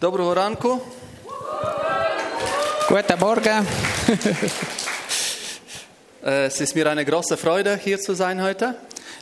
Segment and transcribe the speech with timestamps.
[0.00, 0.82] Доброго ранку.
[2.88, 3.66] Guten Morgen.
[6.22, 8.74] Äh, Es ist mir eine große Freude, hier zu sein heute.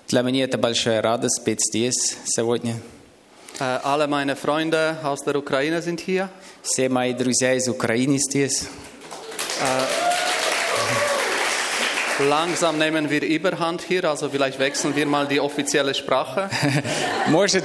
[0.09, 2.77] Для меня это большая радость быть здесь сегодня.
[3.59, 6.29] Äh, Alle meine Freunde aus der Ukraine sind hier.
[6.63, 8.67] Все мои друзья из Украины здесь.
[12.19, 16.51] Langsam nehmen wir Überhand hier, also vielleicht wechseln wir mal die offizielle Sprache.
[17.29, 17.65] Может,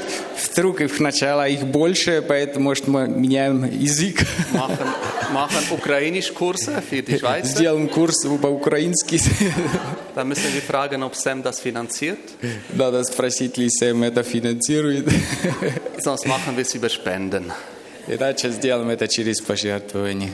[0.53, 4.25] вдруг их начало их больше, поэтому, может, мы меняем язык.
[4.53, 4.89] Machen,
[5.33, 7.47] machen Ukrainisch-Kurse für die Schweizer.
[7.47, 9.21] Сделаем курс по-украински.
[10.15, 12.19] Dann müssen wir fragen, ob Sam das finanziert.
[12.75, 15.09] Надо спросить, ли Сэм это финансирует.
[15.99, 17.53] Sonst machen wir es über Spenden.
[18.09, 20.31] Иначе сделаем это через пожертвование.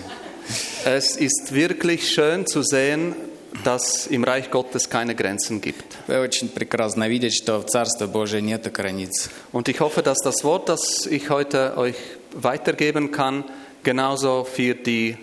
[0.85, 3.17] Es ist wirklich schön zu sehen,
[3.64, 5.98] dass im Reich Gottes keine Grenzen gibt.
[6.08, 9.30] Очень прекрасно видеть, что в Царстве Божие нет границ.
[9.52, 11.96] Und ich hoffe, dass das Wort, das ich heute euch
[12.34, 13.44] weitergeben kann,
[13.84, 15.18] genauso für die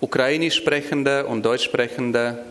[0.00, 2.44] ukrainisch sprechende und deutsch sprechende,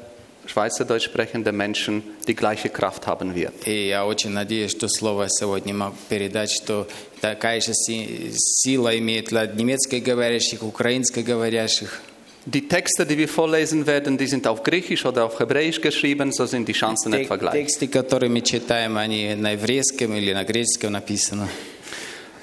[0.45, 3.53] schweizerdeutsch sprechende Menschen die gleiche Kraft haben wird.
[3.67, 6.87] И я очень надеюсь, что слово сегодня могу передать, что
[7.21, 12.01] такая же си- сила имеет для немецкоговорящих, украинскоговорящих.
[12.47, 16.45] Die Texte, die wir vorlesen werden, die sind auf Griechisch oder auf Hebräisch geschrieben, so
[16.45, 17.53] sind die Chancen Те- etwa gleich.
[17.53, 21.47] Тексты, которые мы читаем, они на еврейском или на греческом написаны.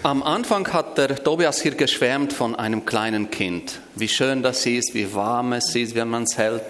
[0.03, 3.79] Am Anfang hat der Tobias hier geschwärmt von einem kleinen Kind.
[3.95, 6.63] Wie schön das ist, wie warm es ist, wenn man es hält.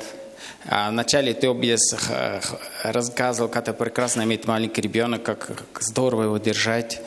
[0.68, 6.24] А вначале Тобиас х- х- рассказывал, как это прекрасно иметь маленький ребенок, как как здорово
[6.24, 7.00] его держать.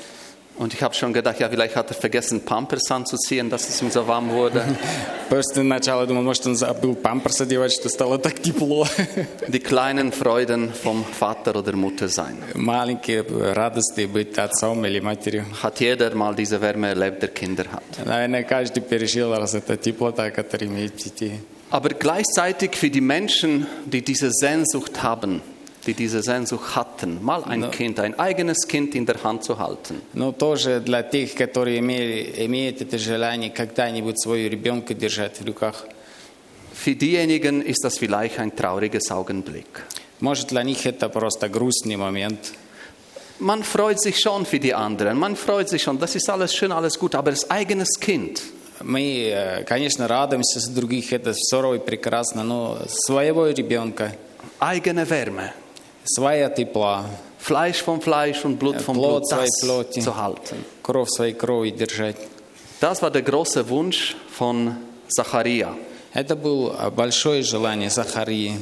[0.57, 3.89] Und ich habe schon gedacht, ja, vielleicht hat er vergessen, Pampers anzuziehen, dass es ihm
[3.89, 4.63] so warm wurde.
[5.27, 8.87] Просто сначала думал, может, он забыл памперс одевать, что стало так тепло.
[9.47, 12.37] Die kleinen Freuden vom Vater oder Mutter sein.
[12.53, 15.45] Маленькие радости быть отцом или матерью.
[15.63, 18.05] Hat jeder mal diese Wärme erlebt, der Kinder hat.
[18.05, 21.39] Наверное, каждый пережил раз это теплота, которая имеет детей.
[21.71, 25.41] Aber gleichzeitig für die Menschen, die diese Sehnsucht haben,
[25.87, 30.01] die diese Sehnsucht hatten, mal ein Kind, ein eigenes Kind in der Hand zu halten.
[30.13, 35.85] Но тоже для тех, которые имели, имеют это желание когда-нибудь своего ребенка держать в руках.
[36.73, 39.83] Für diejenigen ist das vielleicht ein trauriges Augenblick.
[40.19, 42.53] Может, для них это просто грустный момент.
[43.39, 46.71] Man freut sich schon für die anderen, man freut sich schon, das ist alles schön,
[46.71, 48.41] alles gut, aber das eigenes Kind,
[48.83, 54.13] Мы, э, конечно, радуемся за других, это здорово и прекрасно, но своего ребенка,
[54.59, 55.53] eigene Wärme,
[56.07, 57.05] своя тепла,
[57.39, 60.63] Fleisch vom Fleisch und Blut vom Blut Blut, своей das плоти, zu halten.
[60.81, 62.15] кровь своей крови держать.
[62.79, 64.75] Das war der große Wunsch von
[65.09, 65.73] Zacharia.
[66.13, 68.55] Это было большое желание Захарии.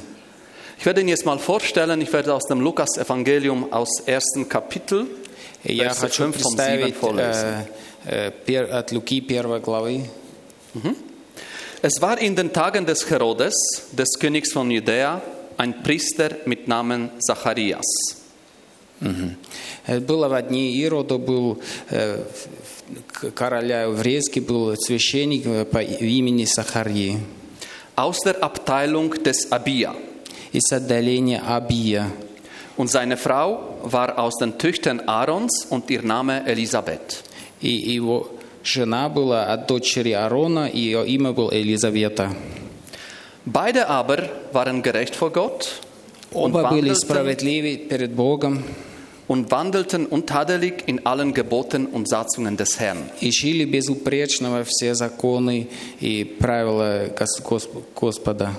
[0.80, 5.06] Ich werde ihn jetzt mal vorstellen, ich werde aus dem Lukas-Evangelium aus ersten Kapitel,
[5.64, 7.68] И Я Verse хочу 5 vom 7 представить vorlesen.
[8.08, 10.06] э, э, пер- от Луки первой главы.
[11.84, 13.54] Es war in den Tagen des Herodes,
[13.92, 15.22] des Königs von Judäa,
[15.58, 17.86] ein Priester mit Namen Zacharias.
[19.88, 21.60] Это было в дни Ирода, был
[21.90, 22.24] э,
[23.12, 27.18] к- короля еврейский, был священник э, по имени Сахарии.
[27.96, 29.94] aus der Abteilung des Abia.
[30.54, 32.12] Из отдаления Абия.
[32.78, 37.24] Und seine Frau war aus den Töchtern Aarons und ihr Name Elisabeth.
[37.60, 38.30] И его
[38.64, 42.34] жена была от дочери Аарона, и ее имя было Елизавета.
[43.46, 45.82] Beide aber waren gerecht vor Gott
[46.32, 48.64] und Оба были wandelten, справедливы перед Богом
[49.28, 52.98] und wandelten untadelig in allen Geboten und Satzungen des Herrn.
[53.20, 55.68] и жили безупречно во все законы
[56.00, 58.52] и правила Гос- Гос- Господа.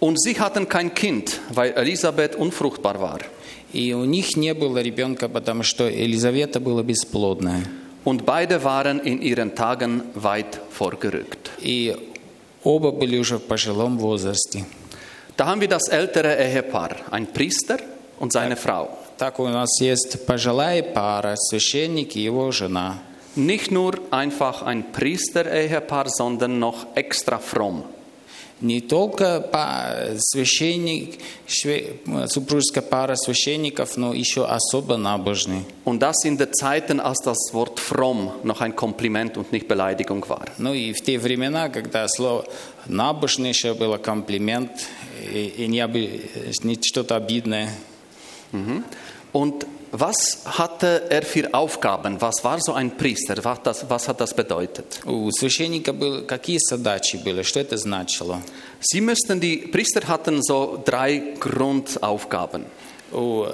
[0.00, 3.20] Und sie hatten kein Kind, weil Elisabeth unfruchtbar war.
[3.72, 7.62] И у них не было ребенка, потому что Елизавета была бесплодная.
[8.04, 11.50] Und beide waren in ihren Tagen weit vorgerückt.
[11.62, 11.94] И
[12.62, 14.64] оба были уже в пожилом возрасте.
[15.36, 17.78] Da haben wir das ältere Ehepaar, ein Priester
[18.20, 18.96] und seine Frau.
[19.18, 22.98] Так у нас есть пожилая пара, священник и его жена.
[23.36, 27.82] Nicht nur einfach ein Priester-Ehepaar, sondern noch extra fromm.
[28.61, 29.45] Не только
[30.19, 35.65] священник, супружеская пара священников, но еще особо набожный.
[35.85, 40.27] Und das in den Zeiten, als das Wort fromm noch ein Kompliment und nicht Beleidigung
[40.27, 40.45] war.
[40.57, 42.45] Ну и в те времена, когда слово
[42.85, 44.71] набожный еще было комплимент
[45.33, 45.85] и, и не,
[46.63, 47.69] не что-то обидное.
[49.31, 52.20] Und was hatte er für Aufgaben?
[52.20, 53.36] Was war so ein Priester?
[53.44, 55.00] Was, das, was hat das bedeutet?
[55.06, 58.42] У священника было, какие задачи были, что это значило?
[58.80, 62.64] Sie müssten, die Priester hatten so drei Grundaufgaben.
[63.12, 63.46] У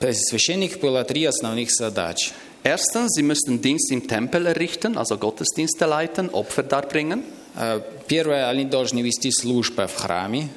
[0.00, 2.32] священника было три основных задачи.
[2.64, 7.22] Erstens, sie müssten Dienst im Tempel errichten, also Gottesdienste leiten, Opfer darbringen.
[7.56, 10.48] Э, Первое, они должны вести службы в храме.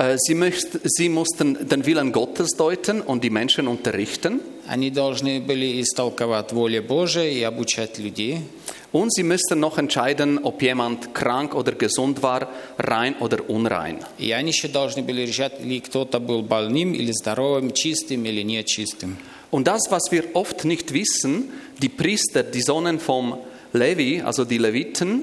[0.00, 4.40] Äh, Sie, möcht, sie mussten den Willen Gottes deuten und die Menschen unterrichten.
[4.66, 8.40] Они должны были истолковать волю Божию и обучать людей.
[8.92, 12.48] Und sie müssten noch entscheiden, ob jemand krank oder gesund war,
[12.78, 13.98] rein oder unrein.
[14.18, 19.16] И они еще должны были решать, ли кто-то был больным или здоровым, чистым или нечистым.
[19.52, 23.38] Und das, was wir oft nicht wissen, die Priester, die Sohnen vom
[23.72, 25.22] Levi, also die Leviten,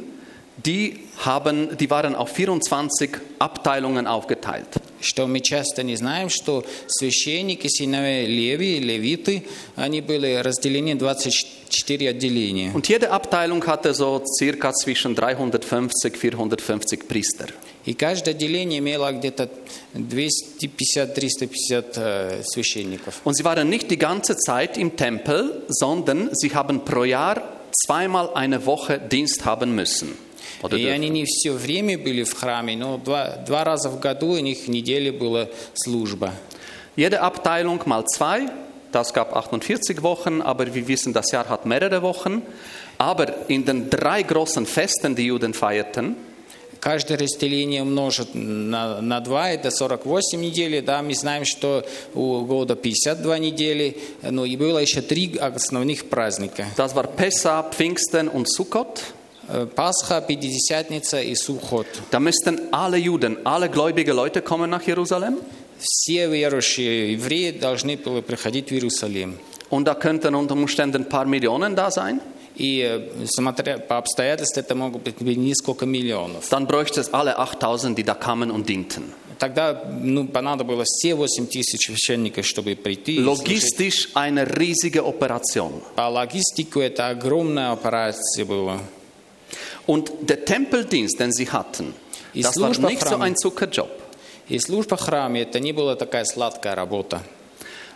[0.65, 3.09] die, haben, die waren auf 24
[3.39, 4.67] Abteilungen aufgeteilt.
[4.99, 9.43] Что мы часто не знаем, что священники, сыновья Леви, левиты,
[9.75, 12.71] они были разделены в 24 отделения.
[12.73, 17.49] Und jede Abteilung hatte so circa zwischen 350, 450 Priester.
[17.85, 19.49] И каждое отделение имело где-то
[19.95, 23.21] 250-350 э, священников.
[23.23, 27.41] Und sie waren nicht die ganze Zeit im Tempel, sondern sie haben pro Jahr
[27.85, 30.17] zweimal eine Woche Dienst haben müssen.
[30.62, 30.94] Oder И dürfen.
[30.94, 34.66] они не все время были в храме, но два, два раза в году у них
[34.66, 36.32] в неделе была служба.
[36.96, 38.50] Jede Abteilung mal zwei,
[38.92, 42.42] das gab 48 Wochen, aber wir wissen, das Jahr hat mehrere Wochen.
[42.98, 46.16] Aber in den drei großen Festen, die Juden feierten,
[46.80, 50.82] Каждое разделение умножить на, на 2, это 48 недель.
[50.82, 53.96] Да, мы знаем, что у года 52 недели,
[54.28, 56.66] но и было еще три основных праздника.
[56.76, 59.00] das war Pessah, Pfingsten und Sukkot,
[59.49, 61.87] Э, Пасха, Пятидесятница и Сухот.
[62.11, 65.37] da müssten alle Juden, alle gläubige Leute kommen nach Jerusalem.
[65.79, 69.37] Все верующие евреи должны были приходить в Иерусалим.
[69.69, 72.19] Und da könnten unter Umständen ein paar Millionen da sein.
[72.57, 76.49] И э, смотря по обстоятельствам, это могут быть несколько миллионов.
[76.49, 79.13] Dann bräuchte es alle 8000, die da kamen und dienten.
[79.39, 83.17] Тогда ну, понадобилось все 8 тысяч священников, чтобы прийти.
[83.17, 83.47] и служить.
[83.47, 85.83] Logistisch eine riesige Operation.
[85.95, 88.79] По логистику это огромная операция была.
[89.85, 91.93] Und der Tempeldienst, den sie hatten,
[92.33, 93.25] Die das war Служба nicht so храма.
[93.25, 93.89] ein Zuckerjob.
[94.49, 97.21] И служба в храме это не была такая сладкая работа.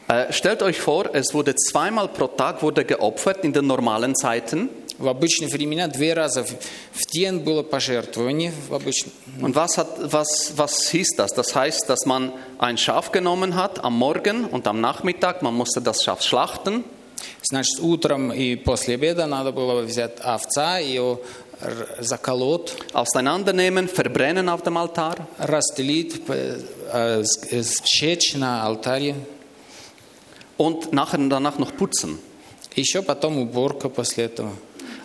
[0.08, 4.70] Äh, stellt euch vor, es wurde zweimal pro Tag wurde geopfert in den normalen Zeiten.
[4.98, 6.50] В обычные времена две раза в
[6.94, 8.52] в день было пожертвование.
[8.70, 9.12] В обычно...
[9.42, 11.34] Und was, hat, was, was hieß das?
[11.34, 15.82] Das heißt, dass man ein Schaf genommen hat am Morgen und am Nachmittag, man musste
[15.82, 16.84] das Schaf schlachten.
[17.44, 21.20] Значит, утром и после обеда надо было взять овца, ее
[21.62, 25.16] р- заколоть, auseinandernehmen, verbrennen auf dem Altar.
[25.38, 26.58] расстелить, п-
[26.92, 29.16] э, с- э, сжечь на алтаре.
[30.58, 32.20] und nachher danach noch putzen.
[32.76, 34.52] Еще потом уборка после этого.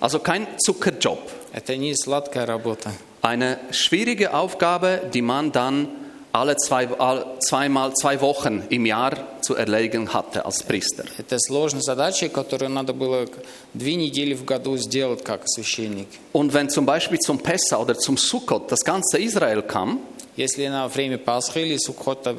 [0.01, 1.19] Also kein Zuckerjob.
[1.53, 2.93] Это не сладкая работа.
[3.23, 5.89] Eine schwierige Aufgabe, die man dann
[6.33, 11.05] alle zwei, all- zweimal, zwei Wochen im Jahr zu erledigen hatte als Priester.
[11.19, 13.39] Это сложная задача, которую надо было к-
[13.73, 16.09] две недели в году сделать как священник.
[16.33, 20.01] Und wenn zum Beispiel zum Pessa oder zum Sukkot das ganze Israel kam,
[20.37, 22.33] Если на время Пасхи или Сукхота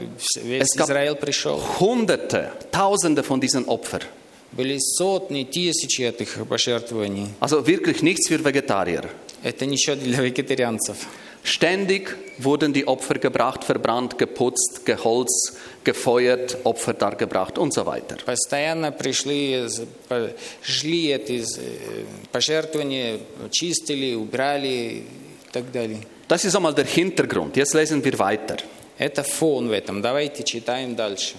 [0.44, 4.04] весь Es gab- Израиль пришел, Hunderte, Tausende von diesen Opfern.
[4.52, 7.30] были сотни, тысячи этих пожертвований.
[7.40, 9.06] Also wirklich nichts für Vegetarier.
[9.44, 10.98] Это ничего для вегетарианцев.
[11.44, 15.54] Ständig wurden die Opfer gebracht, verbrannt, geputzt, geholzt,
[15.86, 18.18] gefeuert, Opfer dargebracht und so weiter.
[18.26, 20.30] Постоянно пришли, з- по-
[20.62, 23.20] шли эти э, пожертвования,
[23.52, 25.04] чистили, убрали и
[25.52, 26.00] так далее.
[26.28, 27.56] Das ist einmal der Hintergrund.
[27.56, 28.58] Jetzt lesen wir weiter.
[29.00, 30.02] Это фон в этом.
[30.02, 31.36] Давайте читаем дальше.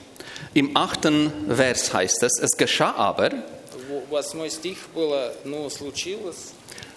[0.54, 3.30] Im achten Vers heißt es, es geschah aber,
[3.88, 6.52] В- Восьмой стих было, ну, случилось,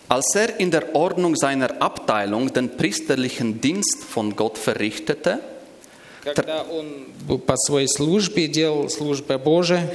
[0.10, 5.40] als er in der Ordnung seiner Abteilung den priesterlichen Dienst von Gott verrichtete,
[6.24, 9.90] когда он по своей службе делал службу Божия,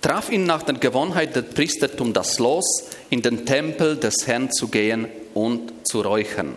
[0.00, 4.68] traf ihn nach der Gewohnheit des Priestertums das Los, in den Tempel des Herrn zu
[4.68, 6.54] gehen und zu räuchern.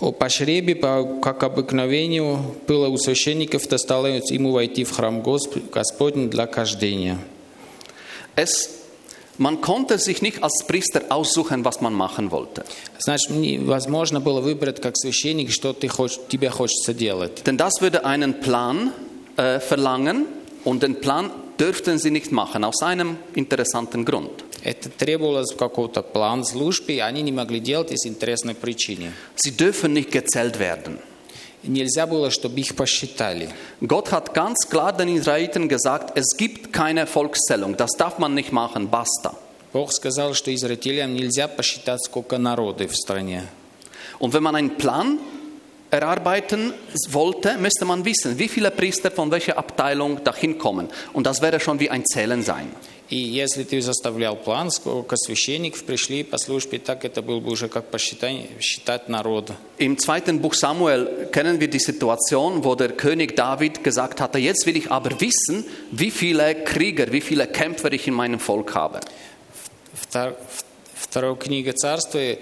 [0.00, 5.70] О, По шребе, по, как обыкновению, было у священников, достало ему войти в храм Госп-
[5.72, 7.18] Господень для кождения.
[8.36, 8.70] Es,
[9.38, 12.64] man konnte sich nicht als Priester aussuchen, was man machen wollte.
[12.98, 17.44] Значит, невозможно было выбрать как священник, что ты хочешь, тебе хочется делать.
[17.46, 18.92] Denn das würde einen Plan
[19.36, 20.26] äh, verlangen
[20.64, 24.44] und den Plan dürften sie nicht machen, aus einem interessanten Grund.
[24.64, 29.12] Это требовалось какого-то плана службы, и они не могли делать из интересной причины.
[29.36, 30.98] Sie dürfen nicht gezählt werden.
[31.63, 33.49] Нельзя было, чтобы их посчитали.
[33.81, 38.51] Gott hat ganz klar den Israeliten gesagt, es gibt keine Volkszählung, das darf man nicht
[38.51, 39.33] machen, basta.
[39.71, 43.43] Бог сказал, что израильтянам нельзя посчитать, сколько народы в стране.
[44.19, 45.19] Und wenn man einen Plan
[45.92, 46.74] erarbeiten
[47.10, 50.88] wollte, müsste man wissen, wie viele Priester von welcher Abteilung dahin kommen.
[51.12, 52.68] Und das wäre schon wie ein Zählen sein.
[53.10, 57.68] И если ты составлял план, сколько священников пришли по службе, так это было бы уже
[57.68, 59.50] как посчитать считать народ.
[59.78, 64.66] Im zweiten Buch Samuel kennen wir die Situation, wo der König David gesagt hatte, jetzt
[64.66, 69.00] will ich aber wissen, wie viele Krieger, wie viele Kämpfer ich in meinem Volk habe.
[69.94, 70.34] Втор-
[71.03, 72.37] Вторая книга царства, э,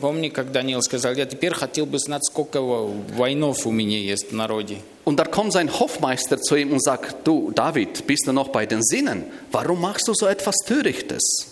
[0.00, 4.30] помни, как Даниил сказал, я теперь хотел бы знать, сколько во- воинов у меня есть
[4.30, 4.76] в народе.
[5.04, 8.66] Und da kommt sein Hofmeister zu ihm und sagt, du David, bist du noch bei
[8.66, 9.24] den Sinnen?
[9.50, 11.48] Warum machst du so etwas Törichtes?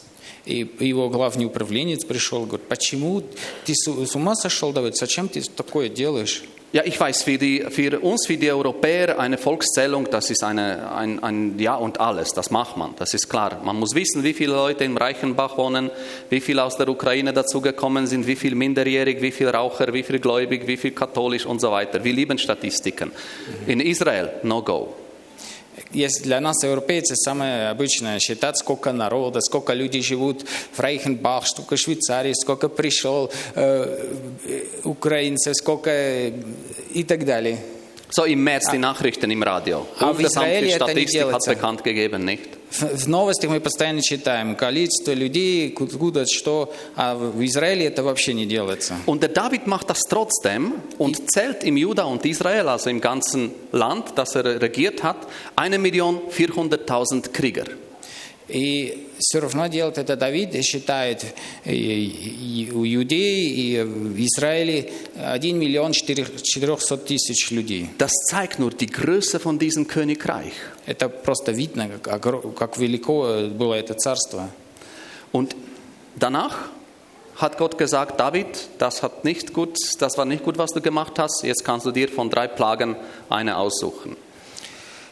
[0.47, 3.23] И его главный управленец пришел, говорит, почему
[3.65, 6.45] ты с ума сошел, Давид, зачем ты такое делаешь?
[6.73, 10.93] Ja, ich weiß, für, die, für uns, für die Europäer, eine Volkszählung, das ist eine,
[10.93, 13.61] ein, ein Ja und alles, das macht man, das ist klar.
[13.65, 15.91] Man muss wissen, wie viele Leute im Reichenbach wohnen,
[16.29, 20.21] wie viele aus der Ukraine dazugekommen sind, wie viel minderjährig, wie viel Raucher, wie viel
[20.21, 22.05] gläubig, wie viel katholisch und so weiter.
[22.05, 23.11] Wir lieben Statistiken.
[23.67, 24.95] In Israel, no go.
[25.93, 31.77] Есть для нас, европейцев, самое обычное считать, сколько народа, сколько людей живут в Рейхенбах, сколько
[31.77, 34.09] Швейцарии, сколько пришел э,
[34.45, 36.33] э, украинцев, сколько э,
[36.95, 37.59] и так далее.
[38.10, 39.88] So im März die Nachrichten im Radio.
[40.00, 41.50] Aber Bundesamt für Israel это не Statistik hat делается.
[41.50, 42.50] bekannt gegeben, nicht?
[42.70, 48.34] В в новостях мы постоянно читаем количество людей, куда что, а в Израиле это вообще
[48.34, 48.96] не делается.
[49.06, 53.52] Und der David macht das trotzdem und zählt im Juda und Israel, also im ganzen
[53.72, 55.18] Land, das er regiert hat,
[55.56, 57.66] 1.400.000 Krieger.
[58.50, 61.26] И все равно делает это Давид, и считает
[61.66, 67.90] и, и у иудеи, и в Израиле 1 миллион 400 тысяч людей.
[67.98, 70.54] Das zeigt nur die Größe von diesem Königreich.
[70.86, 74.50] Это просто видно, как, огро- как велико было это царство.
[75.32, 75.56] Und
[76.16, 76.70] danach
[77.38, 81.18] hat Gott gesagt, David, das, hat nicht gut, das war nicht gut, was du gemacht
[81.18, 82.96] hast, jetzt kannst du dir von drei Plagen
[83.28, 84.16] eine aussuchen.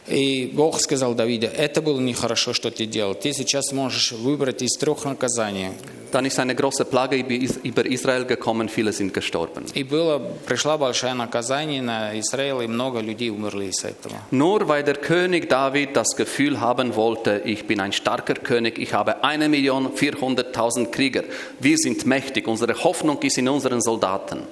[0.08, 3.14] И Бог сказал Давиду, это было нехорошо, что ты делал.
[3.14, 5.68] Ты сейчас можешь выбрать из трех наказаний.
[6.12, 9.64] Dann ist eine große Plage über Is- über Israel gekommen, viele sind gestorben.
[9.74, 14.14] И было, пришла большое наказание на Израиль, и много людей умерли из этого.
[14.30, 18.92] Nur weil der König David das Gefühl haben wollte, ich bin ein starker König, ich
[18.92, 21.24] habe 1.400.000 Krieger,
[21.60, 24.42] wir sind mächtig, unsere Hoffnung ist in unseren Soldaten.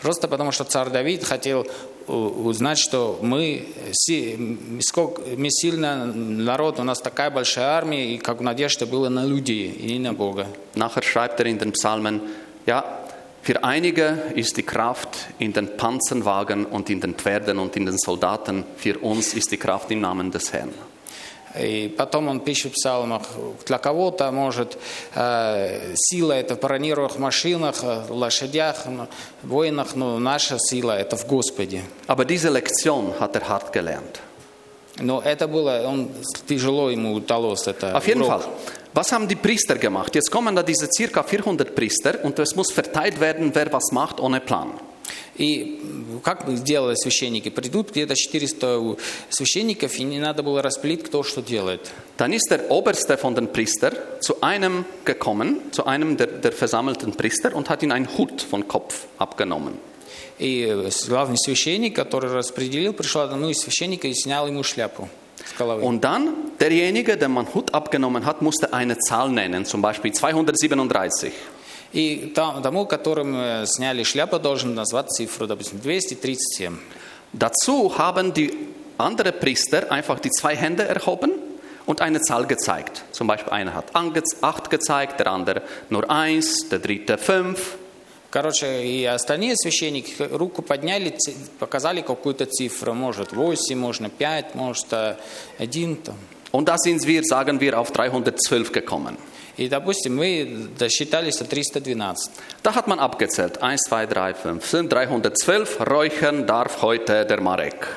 [0.00, 1.66] Просто потому, что царь Давид хотел
[2.06, 3.66] узнать, что мы,
[4.80, 9.70] сколько, мы сильно народ, у нас такая большая армия, и как надежда была на людей,
[9.70, 10.46] и не на Бога.
[10.74, 12.22] Nachher schreibt er in den Psalmen,
[12.64, 12.84] ja,
[13.42, 17.98] für einige ist die Kraft in den Panzerwagen und in den Pferden und in den
[17.98, 20.72] Soldaten, für uns ist die Kraft im Namen des Herrn.
[21.56, 23.22] И потом он пишет в псалмах,
[23.66, 24.78] для кого-то, может,
[25.14, 28.84] э, сила это в бронированных машинах, э, лошадях,
[29.42, 31.82] воинах, но наша сила это в Господе.
[32.06, 34.20] Aber diese Lektion hat er hart gelernt.
[35.00, 36.10] Но это было, он,
[36.46, 37.96] тяжело ему удалось это.
[37.96, 38.42] Auf jeden урок.
[38.42, 38.50] Fall.
[38.94, 40.14] Was haben die Priester gemacht?
[40.14, 44.18] Jetzt kommen da diese circa 400 Priester und es muss verteilt werden, wer was macht
[44.18, 44.72] ohne Plan.
[45.38, 45.80] И
[46.24, 47.48] как сделали священники?
[47.48, 48.96] Придут где-то 400
[49.30, 51.90] священников, и не надо было распилить, кто что делает.
[52.16, 57.12] Dann ist der Oberste von den Priester zu einem gekommen, zu einem der, der versammelten
[57.12, 59.74] Priester und hat ihm einen Hut vom Kopf abgenommen.
[60.40, 65.08] И главный священник, который распределил, пришел одному из священника и снял ему шляпу.
[65.58, 71.32] Und dann derjenige, der man Hut abgenommen hat, musste eine Zahl nennen, zum Beispiel 237.
[71.92, 76.70] И тому, которым э, сняли шляпу, должен назвать цифру, допустим, 237.
[77.32, 78.52] Dazu haben die
[78.98, 81.32] anderen Priester einfach die zwei Hände erhoben
[81.86, 83.04] und eine Zahl gezeigt.
[83.12, 83.86] Zum Beispiel einer hat
[84.42, 87.78] acht gezeigt, der andere nur eins, der dritte fünf.
[88.30, 91.16] Короче, и остальные священники руку подняли,
[91.58, 92.92] показали какую-то цифру.
[92.92, 95.16] Может 8, можно 5, может э,
[95.58, 96.04] 1.
[96.04, 96.14] Там.
[96.50, 99.16] Und da sind wir, sagen wir, auf 312 gekommen.
[99.57, 102.31] И, допустим, мы досчитались до 312.
[102.63, 103.61] Da hat man abgezählt.
[103.61, 105.79] 1, 2, 3, 5, sind 312.
[105.79, 107.87] Räuchern darf heute der Marek.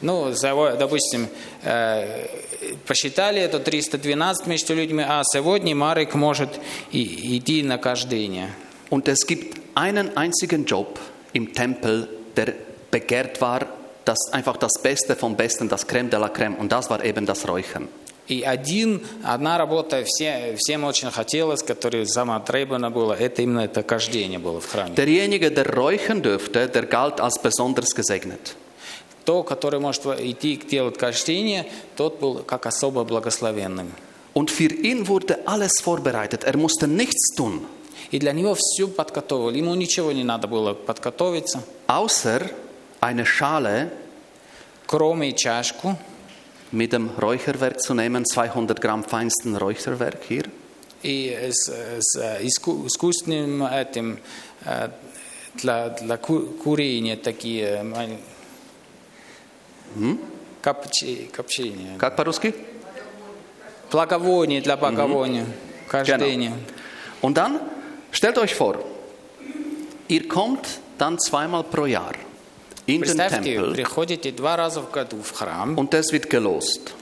[0.00, 1.28] Ну, заво- допустим,
[1.64, 2.28] э,
[2.86, 6.50] посчитали это 312 между людьми, а сегодня Марик может
[6.92, 8.48] и- идти на кождение.
[8.90, 10.98] Und es gibt einen einzigen Job
[11.32, 12.54] im Tempel, der
[12.90, 13.66] begehrt war,
[14.04, 16.56] das einfach das Beste vom Besten, das Creme de la Creme.
[16.56, 17.88] Und das war eben das Räuchern.
[18.33, 24.39] И один, одна работа все, всем очень хотелось, которая самотребована была, это именно это кождение
[24.39, 24.95] было в храме.
[24.95, 28.55] Derjenige, der räuchern dürfte, der galt als besonders gesegnet.
[29.23, 33.91] То, который может идти делать кождение, тот был как особо благословенным.
[34.33, 36.43] Und für ihn wurde alles vorbereitet.
[36.43, 37.67] Er musste nichts tun,
[38.09, 39.59] И для него все подготовили.
[39.59, 41.61] Ему ничего не надо было подготовиться.
[41.87, 42.49] außer
[42.99, 43.91] eine Schale
[44.87, 45.95] кроме чашку
[46.72, 50.44] mit dem Räucherwerk zu nehmen, 200 Gramm feinsten Räucherwerk hier.
[51.02, 51.68] и с,
[52.00, 54.18] с, э, иску- искусственным этим
[54.64, 54.88] э,
[55.54, 58.18] для, для ку- курения такие маль-
[60.62, 61.96] копчи- копчения.
[61.98, 62.52] Как по-русски?
[63.90, 65.46] Благовоние для благовония,
[65.86, 66.52] хождения.
[67.22, 67.60] Und dann
[68.12, 68.76] stellt euch vor,
[70.08, 72.14] ihr kommt dann zweimal pro Jahr
[72.86, 76.92] in den Представьте, Tempel приходите два раза в году в храм, und es wird gelost.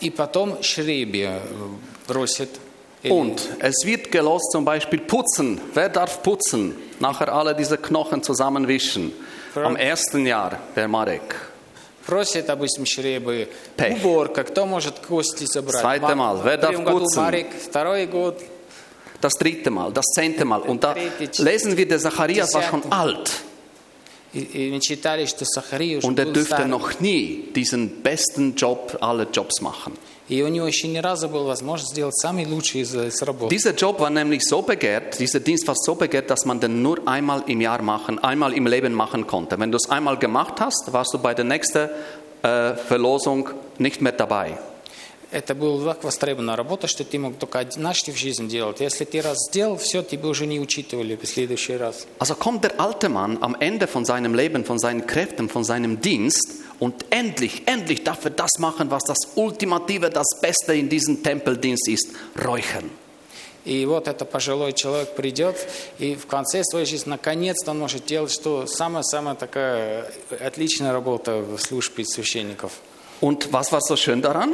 [0.00, 1.40] и потом шребия
[2.06, 2.48] бросят.
[3.02, 5.60] Или- Und es wird gelost zum Beispiel putzen.
[5.74, 6.74] Wer darf putzen?
[6.98, 9.12] Nachher alle diese Knochen zusammenwischen.
[9.54, 11.34] Am ersten Jahr, der Marek.
[12.06, 13.96] Просит, допустим, шребы, Пех.
[13.98, 15.80] уборка, кто может кости забрать?
[15.82, 17.22] Zweite Ма- Mal, wer в darf первом году putzen?
[17.22, 18.40] Марик, второй год.
[19.20, 20.62] Das dritte Mal, das zehnte Mal.
[20.62, 22.96] Und da Dritte, lesen wir, der Zacharias war schon Desierte.
[22.96, 23.30] alt.
[26.03, 29.93] Und er dürfte noch nie diesen besten Job aller Jobs machen.
[33.49, 37.05] Dieser Job war nämlich so begehrt, dieser Dienst war so begehrt, dass man den nur
[37.07, 39.59] einmal im Jahr machen, einmal im Leben machen konnte.
[39.59, 41.89] Wenn du es einmal gemacht hast, warst du bei der nächsten
[42.41, 44.57] äh, Verlosung nicht mehr dabei.
[45.33, 48.79] Это была так востребованная работа, что ты мог только однажды в жизни делать.
[48.81, 52.05] Если ты раз сделал, все, тебя уже не учитывали в следующий раз.
[52.19, 55.99] Also kommt der alte Mann am Ende von seinem Leben, von seinen Kräften, von seinem
[55.99, 61.23] Dienst und endlich, endlich darf er das machen, was das Ultimative, das Beste in diesem
[61.23, 62.91] Tempeldienst ist, räuchern.
[63.65, 65.55] И вот это пожилой человек придет,
[65.97, 70.11] и в конце своей жизни наконец-то он может делать, что самая-самая такая
[70.41, 72.73] отличная работа в службе священников.
[73.21, 74.53] Und was war so schön daran?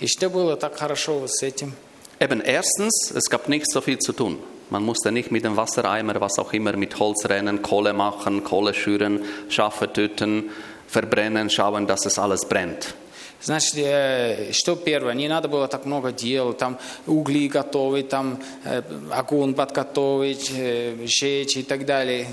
[0.00, 1.72] И что было так хорошо вот с этим?
[2.18, 4.38] Eben erstens, es gab nicht so viel zu tun.
[4.70, 8.74] Man musste nicht mit dem Wassereimer, was auch immer, mit Holz rennen, Kohle machen, Kohle
[8.74, 10.50] schüren, Schafe töten,
[10.88, 12.94] verbrennen, schauen, dass es alles brennt.
[13.40, 15.14] Значит, э, что первое?
[15.14, 21.56] Не надо было так много дел, там угли готовить, там э, огонь подготовить, э, жечь
[21.56, 22.26] и так далее.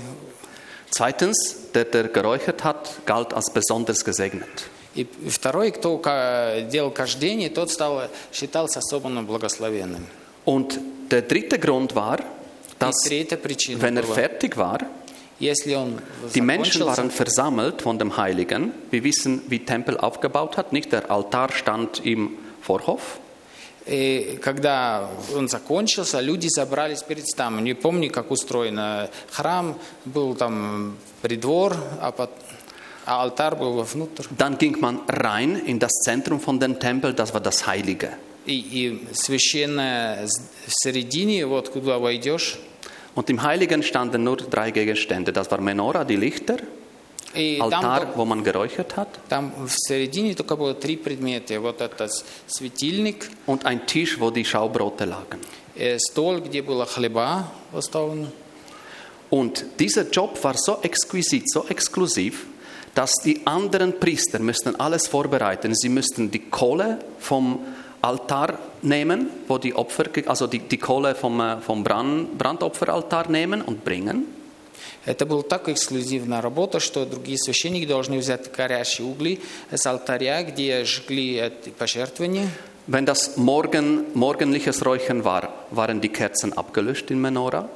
[0.90, 4.48] Zweitens, der, der geräuchert hat, galt als besonders gesegnet.
[4.95, 6.01] И второй, кто
[6.71, 10.05] делал кождение, тот стал, считался особенно благословенным.
[10.45, 12.19] Und der dritte Grund war,
[12.79, 14.79] dass, wenn er fertig war,
[15.39, 18.73] die Menschen waren versammelt von dem Heiligen.
[18.91, 20.73] Wir wissen, wie Tempel aufgebaut hat.
[20.73, 23.19] Nicht der Altar stand im Vorhof,
[23.85, 27.63] И когда он закончился, люди собрались перед храмом.
[27.63, 29.09] Не помню, как устроено.
[29.31, 32.29] Храм был там придвор, а, пот-
[34.38, 38.10] Dann ging man rein in das Zentrum von dem Tempel, das war das Heilige.
[38.46, 42.58] И, и священное с- в середине, вот куда войдешь,
[43.14, 45.32] Und im Heiligen standen nur drei Gegenstände.
[45.32, 46.56] Das war Menora, die Lichter,
[47.34, 51.60] и там, Altar, тол- wo man geräuchert hat, там в середине только было три предмета.
[51.60, 52.10] Вот этот
[52.46, 55.40] светильник, und ein Tisch, wo die Schaubrote lagen.
[55.76, 58.28] э, стол, где было хлеба поставлено.
[59.30, 62.46] Und dieser Job war so exquisit, so exklusiv,
[62.98, 65.74] dass die anderen Priester müssten alles vorbereiten.
[65.74, 67.60] Sie müssten die Kohle vom
[68.02, 73.30] Altar nehmen, wo die Opfer, ge- also die, die Kohle vom, äh, vom Brand, Brandopferaltar
[73.30, 74.26] nehmen und bringen.
[75.06, 80.84] Это была так эксклюзивная работа, что другие священники должны взять горящие угли с алтаря, где
[80.84, 82.48] жгли эти пожертвования.
[82.86, 87.68] Wenn das Morgen, morgendliches Räuchern war, waren die Kerzen abgelöscht in Menora.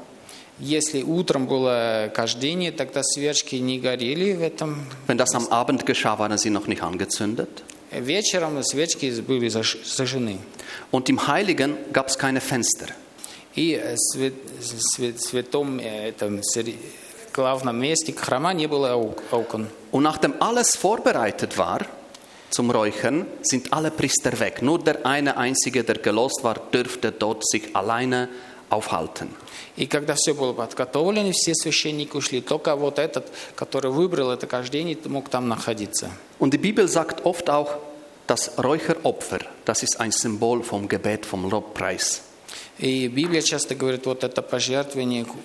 [0.60, 4.86] Если утром было кождение, тогда свечки не горели в этом.
[5.06, 7.62] Wenn das am Abend geschah, waren sie noch nicht angezündet.
[7.92, 10.38] Вечером свечки были заж- зажжены.
[10.90, 12.88] Und im Heiligen gab es keine Fenster.
[13.54, 16.76] И в свят- свят- святом э, этом сери-
[17.32, 19.68] главном месте храма не было ок- окон.
[19.92, 21.86] Und nachdem alles vorbereitet war
[22.50, 24.60] zum Räuchern, sind alle Priester weg.
[24.60, 28.28] Nur der eine einzige, der gelost war, dürfte dort sich alleine
[28.73, 29.29] aufhalten.
[29.75, 32.41] И когда все было подготовлено, все священники ушли.
[32.41, 36.11] Только вот этот, который выбрал это кождение, мог там находиться.
[36.39, 37.71] Und die Bibel sagt oft auch,
[38.27, 42.21] das Räucheropfer, das ist ein Symbol vom Gebet, vom Lobpreis.
[42.79, 45.37] И Библия часто говорит, вот это пожертвование, ку-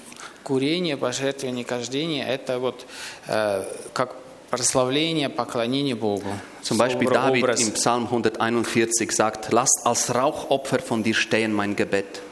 [0.44, 2.86] курение, пожертвование, кождение, это вот
[3.26, 4.14] э, как
[4.50, 6.28] прославление, поклонение Богу.
[6.62, 12.22] Zum Beispiel David im Psalm 141 sagt, lasst als Rauchopfer von dir stehen mein Gebet.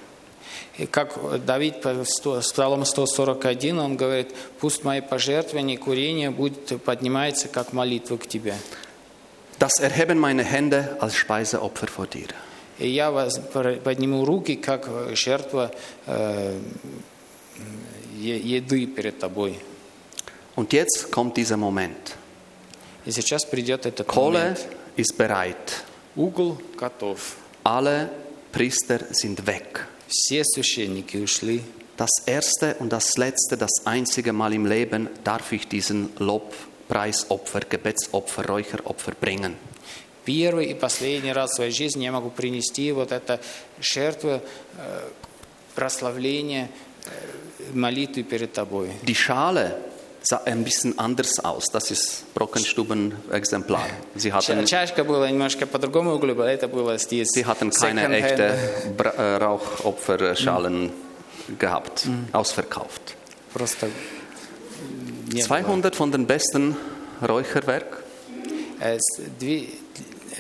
[0.78, 8.18] И как Давид Псалом 141, он говорит, пусть мои пожертвования, курение будет поднимается как молитва
[8.18, 8.54] к тебе.
[9.58, 12.28] Das erheben meine Hände als Speiseopfer vor dir.
[12.78, 14.86] И я подниму руки, как
[15.16, 15.70] жертва
[16.06, 16.60] э,
[18.18, 19.58] еды перед тобой.
[20.56, 22.16] Und jetzt kommt dieser Moment.
[23.06, 24.66] И сейчас придет этот Kohle момент.
[24.96, 25.84] ist bereit.
[26.16, 27.36] Угол готов.
[27.64, 28.10] Alle
[28.52, 29.86] Priester sind weg.
[30.07, 31.61] Все священники ушли.
[31.97, 38.47] Das erste und das letzte, das einzige Mal im Leben darf ich diesen Lobpreisopfer, Gebetsopfer,
[38.47, 39.55] Räucheropfer bringen.
[40.25, 43.39] Первый и последний раз в своей жизни я могу принести вот это
[43.79, 44.41] жертву,
[44.77, 45.09] э,
[45.75, 46.69] прославление,
[47.05, 48.89] э, молитву перед тобой.
[49.03, 49.77] Die Schale
[50.25, 51.65] sah ein bisschen anders aus.
[51.71, 53.85] Das ist Brockenstuben-Exemplar.
[54.15, 57.29] Sie Ча- hatten, Чашка была немножко по-другому выглядела, это было здесь.
[57.33, 58.13] sie hatten keine second-hand.
[58.13, 58.57] echte
[58.97, 60.91] Bra- äh, Rauchopferschalen
[61.59, 63.15] gehabt, ausverkauft.
[63.53, 63.87] Просто
[65.31, 65.47] не было.
[65.47, 66.75] 200 von den besten
[67.21, 68.03] Räucherwerk
[68.79, 69.67] Э, с- две-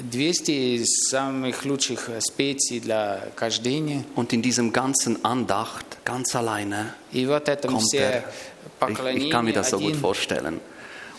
[0.09, 4.03] 200 из самых лучших э, специй для кождения.
[4.15, 8.23] und in diesem ganzen Andacht, ganz alleine, И вот это kommt все er.
[8.87, 9.99] Ich, ich kann mir поклонения das so gut один.
[10.01, 10.59] vorstellen.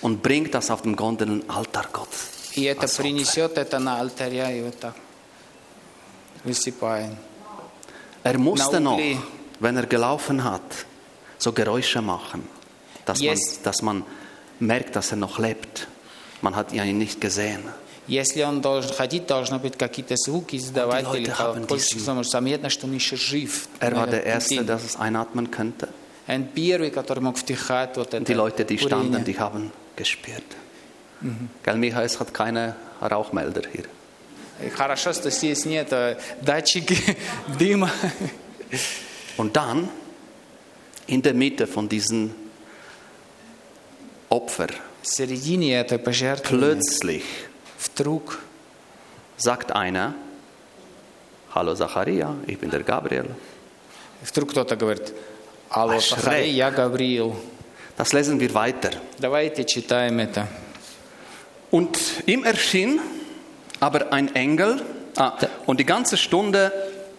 [0.01, 2.29] Und bringt das auf dem goldenen Altar Gottes.
[2.57, 3.03] И это als Opfer.
[3.03, 4.95] принесет это на алтаря и вот так
[6.45, 7.17] высыпаем.
[8.25, 9.19] Er musste Na, noch, Uli.
[9.61, 10.87] wenn er gelaufen hat,
[11.39, 12.47] so Geräusche machen,
[13.05, 13.41] dass, Yes.
[13.57, 14.05] man, dass man
[14.61, 15.89] merkt, dass er noch lebt.
[16.41, 17.63] Man hat ihn nicht gesehen.
[18.09, 22.23] Если он должен ходить, должны быть какие-то звуки издавать Leute или haben колокольчик, diesen- потому
[22.25, 23.69] что заметно, что он еще жив.
[23.81, 24.67] Er war der Этот Erste, день.
[24.67, 25.89] der es einatmen könnte.
[26.29, 29.25] Он первый, который мог вдыхать вот это Und die Leute, die standen, курение.
[29.25, 30.45] die haben gespürt.
[31.65, 33.85] Gell, Micha, es hat keine Rauchmelder hier.
[34.65, 36.97] И Хорошо, что здесь нет э, датчики
[37.59, 37.91] дыма.
[39.37, 39.89] Und dann,
[41.07, 42.33] in der Mitte von diesen
[44.29, 44.69] Opfer,
[45.03, 47.25] В середине этой пожертвования plötzlich
[47.81, 48.39] вдруг
[49.37, 50.15] sagt einer,
[51.55, 53.27] Hallo Zacharia, ich bin der Gabriel.
[54.23, 55.13] Вдруг кто-то говорит,
[55.71, 56.55] алло, Аж Сахарей, рек.
[56.57, 57.35] я Гавриил.
[57.97, 58.91] Das lesen wir weiter.
[59.19, 60.47] Давайте читаем это.
[61.71, 63.01] Und ihm erschien
[63.81, 64.81] aber ein Engel,
[65.17, 65.33] ah,
[65.67, 66.73] und die ganze Stunde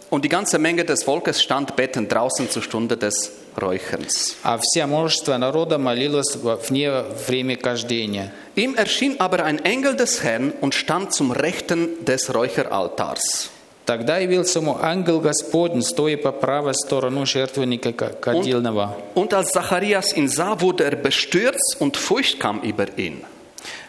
[0.10, 4.36] und die ganze Menge des Volkes stand bettend draußen zur Stunde des Räucherns.
[4.44, 8.32] А все множество народа молилось во- вне время кождения.
[8.56, 13.50] Ihm erschien aber ein Engel des Herrn und stand zum Rechten des Räucheraltars.
[13.89, 18.95] Тогда явился ему ангел Господень, стоя по правой сторону жертвенника ка- кадильного.
[19.15, 23.25] Und als Zacharias ihn sah, wurde er bestürzt und Furcht kam über ihn.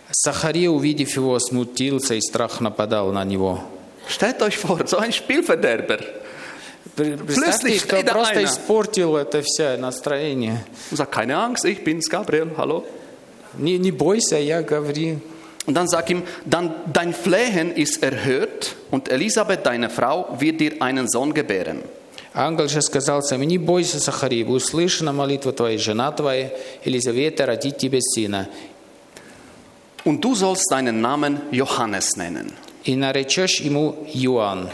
[0.10, 3.60] Сахария, увидев его, смутился и страх нападал на него.
[4.08, 6.00] Stellt euch vor, so ein Spielverderber.
[6.96, 8.46] Пр- Представьте, кто просто einer.
[8.46, 10.64] испортил это все настроение.
[10.92, 12.86] Und sagt, keine Angst, ich bin's, Gabriel, hallo.
[13.58, 15.18] Не, не бойся, я говори.
[15.69, 20.83] Und dann sagt ihm, dann dein Flehen ist erhört und Elisabeth, deine Frau, wird dir
[20.83, 21.83] einen Sohn gebären.
[22.35, 26.51] Ангел же сказал сам, не бойся, Сахарий, услышана молитва твоя, жена твоя,
[26.85, 28.49] Елизавета, родит тебе сына.
[30.05, 32.53] Und du sollst deinen Namen Johannes nennen.
[32.85, 34.69] И наречешь ему Иоанн.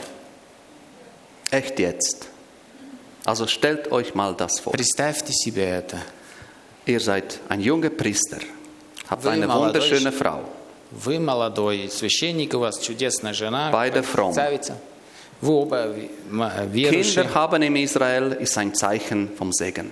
[1.50, 2.26] Echt jetzt.
[3.24, 4.72] Also stellt euch mal das vor.
[4.72, 5.98] Представьте себе это.
[6.87, 8.38] Ihr seid ein junger Priester,
[9.09, 10.44] habt Вы eine молодой wunderschöne Frau.
[10.94, 14.33] Вы молодой священник, у вас чудесная жена, Beide fromm.
[14.35, 14.76] красавица.
[15.40, 17.24] Вы оба ви- м- верующие.
[17.24, 19.90] Kinder haben in Israel ist ein Zeichen vom Segen.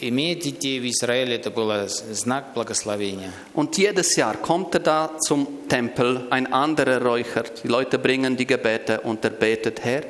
[0.00, 3.30] Иметь детей в Израиле это было знак благословения.
[3.54, 7.44] Und jedes Jahr kommt er da zum Tempel, ein anderer Räucher.
[7.62, 10.02] Die Leute bringen die Gebete und er betet, Herr,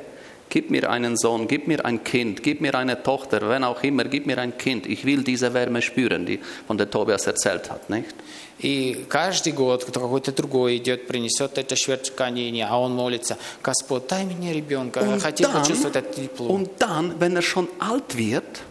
[0.51, 4.05] gib mir einen Sohn, gib mir ein Kind, gib mir eine Tochter, wenn auch immer,
[4.05, 4.85] gib mir ein Kind.
[4.85, 8.15] Ich will diese Wärme spüren, die von der Tobias erzählt hat, nicht?
[8.59, 14.25] И каждый год кто какой-то другой идет, принесет это швертканение, а он молится, Господь, дай
[14.25, 16.47] мне ребенка, я Und хотел dann, почувствовать это тепло.
[16.47, 18.61] und dann, wenn er schon alt wird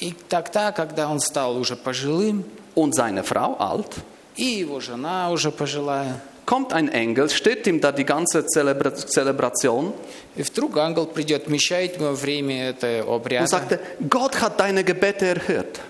[0.00, 4.00] И тогда, когда он стал уже пожилым, und seine Frau alt,
[4.36, 9.92] и его жена уже пожилая, kommt ein Engel, steht ihm da die ganze Zelebra Zelebration
[10.36, 15.26] и вдруг ангел придет, вмещает ему время этого und обряда, sagte, Gott hat deine Gebete
[15.26, 15.80] erhört.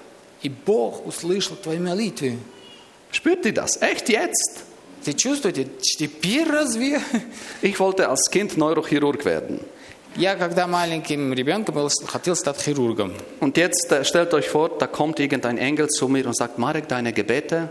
[0.43, 2.39] и Бог услышал твои молитвы.
[3.13, 3.81] Spürt ihr das?
[3.83, 4.65] Echt jetzt?
[5.05, 7.01] Ты чувствуете, теперь разве?
[7.63, 9.61] Ich wollte als Kind Neurochirurg werden.
[10.17, 13.13] Я, когда маленьким ребенком был, хотел стать хирургом.
[13.39, 16.89] Und jetzt äh, stellt euch vor, da kommt irgendein Engel zu mir und sagt, Marek,
[16.89, 17.69] deine Gebete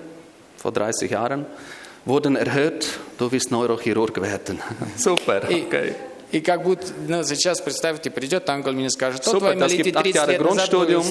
[0.58, 1.45] vor 30 Jahren
[2.06, 4.60] wurden erhört, du wirst Neurochirurg werden.
[4.98, 5.93] Super, И, okay.
[6.32, 9.84] и как будто, ну, сейчас представьте, придет ангел, мне скажет, то Super, твои das молитвы
[9.84, 11.04] gibt acht 30 Jahre лет назад были Grundstudium,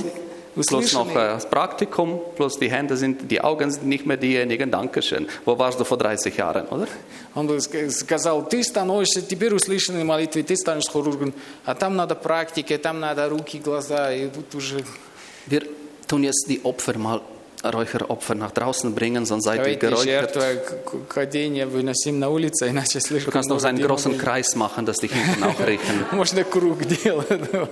[0.54, 1.10] plus noch услышаны.
[1.12, 4.70] äh, das Praktikum, plus die Hände sind, die Augen sind nicht mehr diejenigen.
[4.70, 5.28] Dankeschön.
[5.44, 6.88] Wo warst du vor 30 Jahren, oder?
[7.34, 11.32] Он бы ск- сказал, ты становишься, теперь услышанные молитвы, ты станешь хирургом,
[11.64, 14.82] а там надо практика, там надо руки, глаза, и тут уже...
[15.46, 15.62] Wir
[16.08, 17.20] tun jetzt die Opfer mal
[17.64, 20.34] Räucheropfer nach draußen bringen, sonst seid ihr Давайте geräuchert.
[20.34, 24.12] жертвы к- кадения выносим на улице, иначе Du слишком kannst noch много einen дыма großen
[24.12, 24.22] будет.
[24.22, 26.04] Kreis machen, dass die hinten auch riechen.
[26.12, 27.28] Можно круг делать.
[27.52, 27.68] да.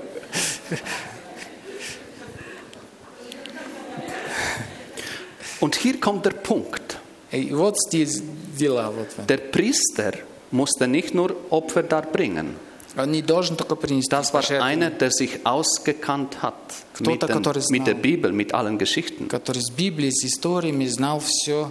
[5.60, 6.98] Und hier kommt der Punkt.
[7.32, 8.22] И вот здесь
[8.58, 8.90] дела.
[8.90, 9.08] Вот.
[9.12, 9.26] в этом.
[9.26, 10.12] Der Priester
[10.50, 12.54] musste nicht nur Opfer darbringen.
[12.96, 16.54] Он не должен только принести Das war пожертвования, einer, der sich ausgekannt hat
[16.98, 18.02] mit, Кто-то, den, который mit der знал.
[18.02, 19.28] Bibel, mit allen Geschichten.
[19.28, 21.70] который с Библией, с историями знал все,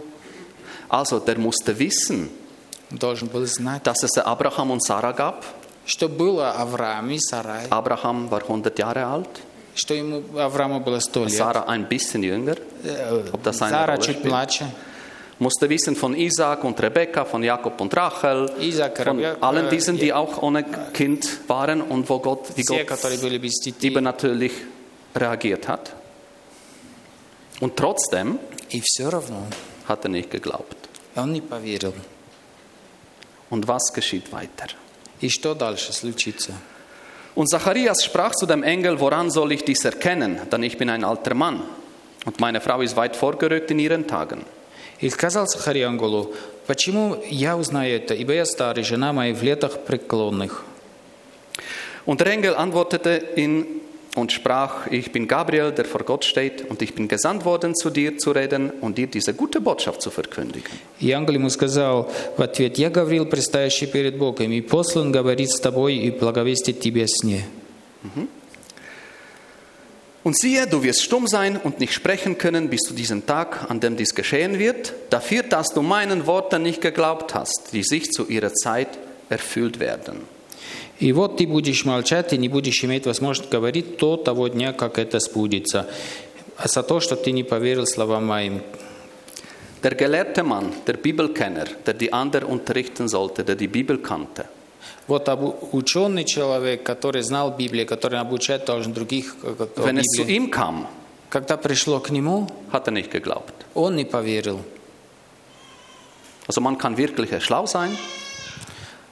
[0.88, 2.30] Also der musste wissen,
[2.92, 5.44] должен был знать, dass es Abraham und Sarah gab.
[5.88, 9.30] что было Авраам и Сарай, Abraham war 100 Jahre alt,
[9.74, 12.58] что ему Аврааму было сто лет, Sarah ein bisschen jünger.
[12.84, 14.26] Э, ob das eine Сара Rolle чуть spielt.
[14.30, 14.66] младше,
[15.40, 19.98] Musste wissen von Isaac und Rebekka, von Jakob und Rachel, Isaac, von Rebekka, allen diesen,
[19.98, 20.64] die Ja- auch ohne
[20.94, 23.90] Kind waren und wo Gott, wie все, Gott которые были без детей.
[23.92, 24.54] übernatürlich
[25.14, 25.94] reagiert hat.
[27.60, 28.40] Und trotzdem
[28.70, 29.44] И все равно
[29.88, 30.76] hat er nicht geglaubt.
[31.16, 31.94] он не поверил.
[33.50, 34.68] Und was geschieht weiter?
[35.22, 36.54] И что дальше случится?
[37.36, 40.40] Und Zacharias sprach zu dem Engel, woran soll ich dies erkennen?
[40.52, 41.62] Denn ich bin ein alter Mann
[42.26, 44.46] und meine Frau ist weit vorgerückt in ihren Tagen.
[45.01, 46.33] И сказал Сахарий ангелу,
[46.67, 50.65] почему я узнаю это, ибо я старый, жена моя в летах преклонных.
[52.07, 53.81] Und der Engel antwortete ihn
[54.17, 57.91] und sprach, ich bin Gabriel, der vor Gott steht, und ich bin gesandt worden, zu
[57.91, 60.73] dir zu reden und dir diese gute Botschaft zu verkündigen.
[60.99, 65.61] И ангел ему сказал в ответ, «Я Гавриил, предстоящий перед Богом, и послан говорить с
[65.61, 67.45] тобой и благовестить тебе сне».
[70.24, 73.80] Und siehe, du wirst stumm sein und nicht sprechen können bis zu diesem Tag, an
[73.80, 78.28] dem dies geschehen wird, dafür, dass du meinen Worten nicht geglaubt hast, die sich zu
[78.28, 78.90] ihrer Zeit
[79.30, 80.22] erfüllt werden.
[81.00, 84.98] И вот ты будешь молчать и не будешь иметь возможность говорить до того дня, как
[84.98, 85.88] это сбудется.
[86.58, 88.62] А за то, что ты не поверил словам моим.
[89.84, 94.46] Der gelehrte Mann, der Bibelkenner, der die anderen unterrichten sollte, der die Bibel kannte,
[95.07, 95.29] Вот
[95.73, 100.51] ученый человек, который знал Библию, который обучать должен других э, о wenn es zu ihm
[100.51, 100.87] kam,
[101.31, 103.53] Когда пришло к нему, hat er nicht geglaubt.
[103.75, 104.61] он не поверил.
[106.47, 107.97] Also man kann wirklich schlau sein,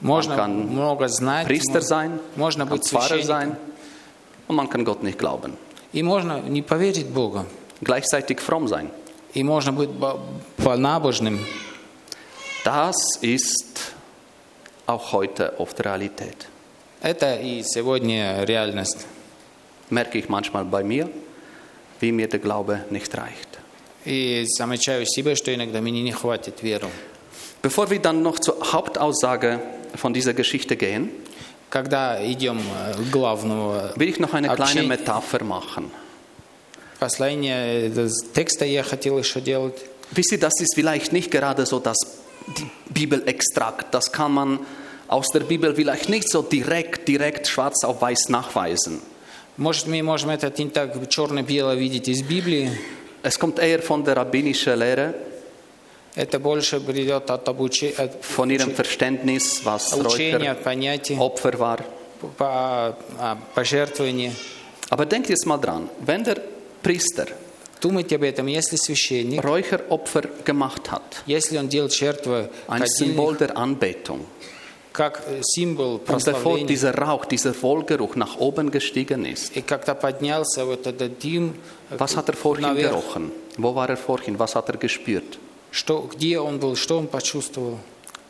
[0.01, 3.57] Можно kann много знать, Priester sein, можно быть Pfarrer sein
[4.47, 5.57] und man kann Gott nicht glauben.
[5.93, 7.45] и можно не поверить Богу,
[7.81, 8.91] Gleichzeitig fromm sein.
[9.35, 10.21] и можно быть бо-
[10.57, 11.39] понабожным.
[12.65, 13.93] Das ist
[14.88, 16.48] auch heute oft Realität.
[17.02, 19.06] Это и сегодня реальность.
[19.90, 21.10] Merke ich manchmal bei mir,
[22.00, 23.60] wie mir der Glaube nicht reicht.
[24.06, 26.90] И замечаю себе, что иногда мне не хватит веры.
[27.62, 29.62] Bevor wir dann noch zur Hauptaussage
[29.96, 31.10] von dieser Geschichte gehen,
[31.70, 34.88] Когда идем э, к главному will ich noch eine kleine Общение.
[34.88, 35.92] Metapher machen.
[37.00, 39.76] посланию э, текста, я хотел еще делать.
[40.12, 42.14] Wisst ihr, das ist vielleicht nicht gerade so das die
[42.90, 43.94] Bibelextrakt.
[43.94, 44.60] Das kann man
[45.08, 49.02] aus der Bibel vielleicht nicht so direkt, direkt schwarz auf weiß nachweisen.
[49.56, 52.72] Может, мы можем это не так черно-бело видеть из Библии.
[53.22, 55.14] Es kommt eher von der rabbinischen Lehre,
[56.16, 61.58] Это больше придет от, обучи- от von ihrem Verständnis, was учения, Räucher, от понятий, Opfer
[61.58, 61.80] war.
[62.38, 64.32] по, а, пожертвований.
[64.90, 66.38] Aber denkt jetzt mal dran, wenn der
[66.84, 67.26] Priester
[67.82, 68.48] Думайте об этом.
[68.48, 74.26] Если священник, Räucheropfer gemacht hat, если он делает жертвы ein кадильных, Symbol der Anbetung,
[74.94, 79.62] как э, символ und bevor прославления, dieser Rauch, dieser Wohlgeruch nach oben gestiegen ist, и
[79.62, 81.56] когда поднялся вот этот дым
[81.90, 83.32] э, was hat er vorhin наверх, gerochen?
[83.58, 84.40] Wo war er vorhin?
[84.40, 85.38] Was hat er gespürt?
[85.72, 87.80] что, где он был, что он почувствовал,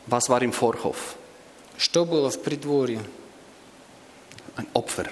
[0.08, 1.16] Was war im Vorhof?
[1.78, 3.02] что было в придворье.
[4.56, 5.10] Ein Opfer.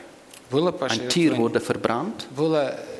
[0.49, 2.94] Было Ein Tier пожертвование, wurde verbrannt, было э, животное было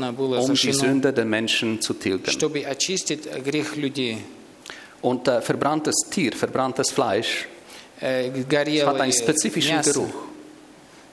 [0.00, 2.30] um die зашено, Sünde der Menschen zu tilgen.
[2.30, 4.18] чтобы очистить грех людей.
[5.02, 7.46] Und äh, verbranntes Tier, verbranntes Fleisch,
[8.00, 9.92] Э, es Горело hat einen spezifischen мясо.
[9.92, 10.14] Geruch.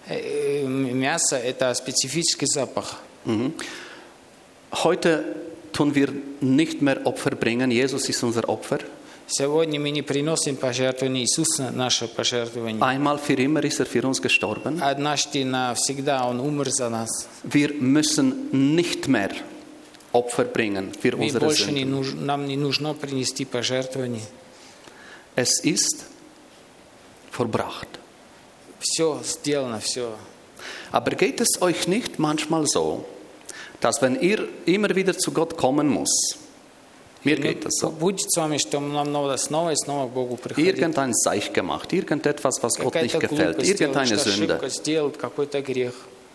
[0.09, 2.97] Э, э, Мясо – это специфический запах.
[4.71, 5.23] Heute
[5.73, 6.09] tun wir
[6.41, 7.71] nicht mehr Opfer bringen.
[7.71, 8.79] Jesus ist unser Opfer.
[9.27, 12.81] Сегодня мы не приносим пожертвования, Иисус – наше пожертвование.
[12.81, 14.81] Einmal für immer ist er für uns gestorben.
[14.81, 17.27] Однажды навсегда Он умер за нас.
[17.43, 19.31] Wir müssen nicht mehr
[20.11, 21.91] Opfer bringen für Мы unsere больше не Sünden.
[21.91, 22.13] нуж...
[22.13, 24.23] Нам не нужно принести пожертвования.
[25.35, 26.03] Es ist
[27.31, 27.87] vollbracht.
[28.79, 30.13] Все сделано, все.
[30.91, 33.05] Aber geht es euch nicht manchmal so,
[33.79, 36.37] dass wenn ihr immer wieder zu Gott kommen muss,
[37.26, 37.88] mir geht das so.
[40.66, 44.58] Irgendein Seich gemacht, irgendetwas, was Gott nicht gefällt, irgendeine Sünde.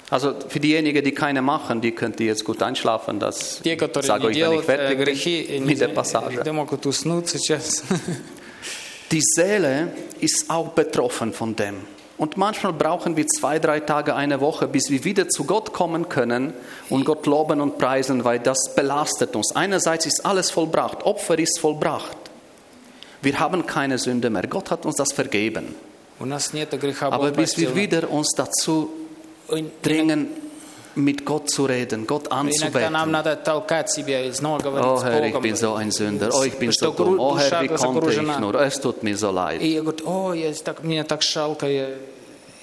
[0.10, 3.62] Also für diejenigen, die keine machen, die könnt ihr jetzt gut einschlafen, das
[4.01, 6.41] sage ich, wenn ich fertig bin mit der Passage.
[9.12, 11.75] Die Seele ist auch betroffen von dem.
[12.21, 16.07] Und manchmal brauchen wir zwei, drei Tage, eine Woche, bis wir wieder zu Gott kommen
[16.07, 16.53] können
[16.88, 19.55] und Gott loben und preisen, weil das belastet uns.
[19.55, 22.15] Einerseits ist alles vollbracht, Opfer ist vollbracht.
[23.23, 24.43] Wir haben keine Sünde mehr.
[24.43, 25.73] Gott hat uns das vergeben.
[26.19, 28.91] Aber bis wir wieder uns dazu
[29.81, 30.27] dringen,
[30.94, 33.11] mit Gott zu reden, Gott Иногда нам anzubeten.
[33.12, 35.42] надо толкать себя и снова говорить Oh с Herr, ich Богом.
[35.42, 36.31] bin so ein Sünder.
[36.33, 37.18] Oh, ich bin so Что dumm.
[37.20, 37.74] Oh Herr, душа wie konnte
[38.11, 38.38] ich загружена.
[38.40, 38.55] nur?
[38.61, 39.61] Es tut mir so leid.
[39.61, 41.90] И я говорю, о, я так, мне так жалко, я-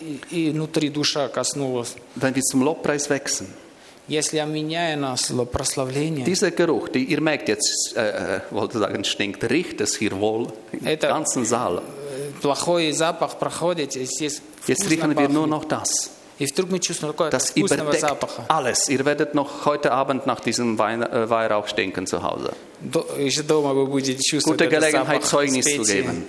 [0.02, 1.96] и, и внутри душа коснулась.
[2.16, 3.48] Wenn wir zum Lobpreis wechseln,
[4.10, 8.78] Если я меняю на слово прославление, dieser Geruch, die, ihr merkt jetzt, äh, äh, wollte
[8.80, 11.78] sagen, stinkt, riecht es hier wohl im Это- ganzen Saal.
[11.78, 15.50] э, плохой запах проходит, и здесь Jetzt вкусно riechen wir nur пахнет.
[15.52, 16.10] noch das.
[17.31, 18.05] Das überdeckt
[18.49, 18.89] alles.
[18.89, 22.53] Ihr werdet noch heute Abend nach diesem äh, Weihrauch stinken zu Hause.
[24.45, 26.25] Gute Gelegenheit, Zeugnis zu geben.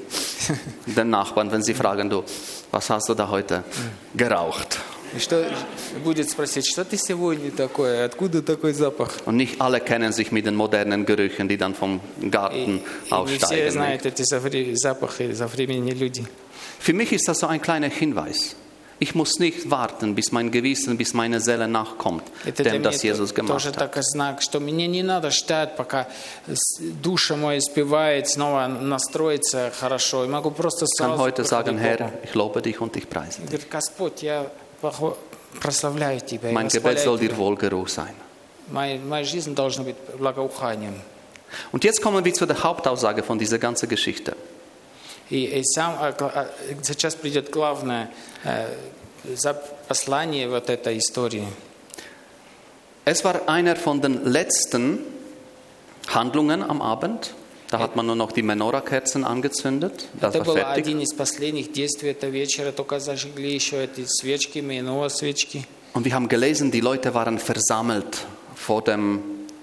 [0.88, 2.24] Den Nachbarn, wenn sie fragen, du,
[2.72, 3.64] was hast du da heute
[4.16, 4.80] geraucht?
[9.26, 13.66] Und nicht alle kennen sich mit den modernen Gerüchen, die dann vom Garten aufsteigen.
[16.80, 18.56] Für mich ist das so ein kleiner Hinweis.
[19.01, 22.91] Ich muss nicht warten, bis mein Gewissen, bis meine Seele nachkommt, Это для dem меня
[22.91, 23.79] das Jesus то- gemacht тоже hat.
[23.79, 26.07] такой знак, что мне не надо ждать, пока
[26.47, 30.25] с- душа моя испевает, снова настроится хорошо.
[30.25, 32.19] И могу просто Ich kann сразу heute sagen, приходить к Herr, Богу.
[32.25, 33.47] ich lobe dich und ich preise И dich.
[33.51, 34.47] говорит, Господь, я
[34.81, 35.17] похо-
[35.61, 37.39] прославляю Тебя, я Mein Gebet восхваляю soll dir Тебя.
[37.39, 38.15] Wohlgeruch sein.
[38.71, 40.95] Моя, моя жизнь должна быть благоуханием.
[41.73, 44.37] Und jetzt kommen wir zu der Hauptaussage von dieser ganzen Geschichte.
[45.30, 46.48] И, и сам, а, а,
[46.82, 48.10] сейчас придет главное
[48.44, 48.68] э,
[49.36, 49.54] за
[49.88, 51.48] послание вот этой истории.
[53.06, 55.00] Es war einer von den letzten
[56.08, 57.34] Handlungen am Abend.
[57.70, 60.08] Da hat man nur noch die Menorah-Kerzen angezündet.
[60.20, 60.78] Das Это war был fertig.
[60.84, 65.66] один из последних действий этого вечера, только зажгли еще эти свечки, Минуа свечки.
[65.94, 69.22] Und wir haben gelesen, die Leute waren versammelt vor dem,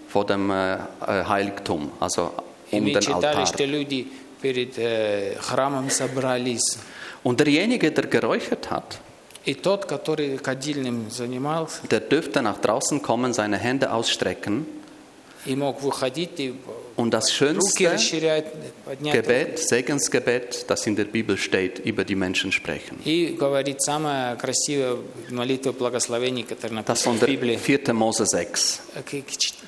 [0.09, 0.79] vor dem äh, äh,
[1.27, 2.33] Heiligtum, also
[2.71, 3.47] um den читали, Altar.
[3.47, 4.07] что люди
[4.46, 6.78] перед э, храмом собрались.
[7.24, 9.00] Und derjenige, der geräuchert hat,
[9.44, 14.66] И тот, который кадильным занимался, der dürfte nach draußen kommen, seine Hände ausstrecken
[15.46, 16.54] и мог выходить, и
[16.96, 18.46] und das руки schönste расширять,
[18.86, 23.00] поднять Gebet, Segensgebet, das in der Bibel steht, über die Menschen sprechen.
[23.04, 24.98] и говорить самая красивая
[25.30, 27.58] молитва благословений, которая Das написана von в der Библии.
[27.58, 27.94] 4.
[27.94, 28.82] Mose 6.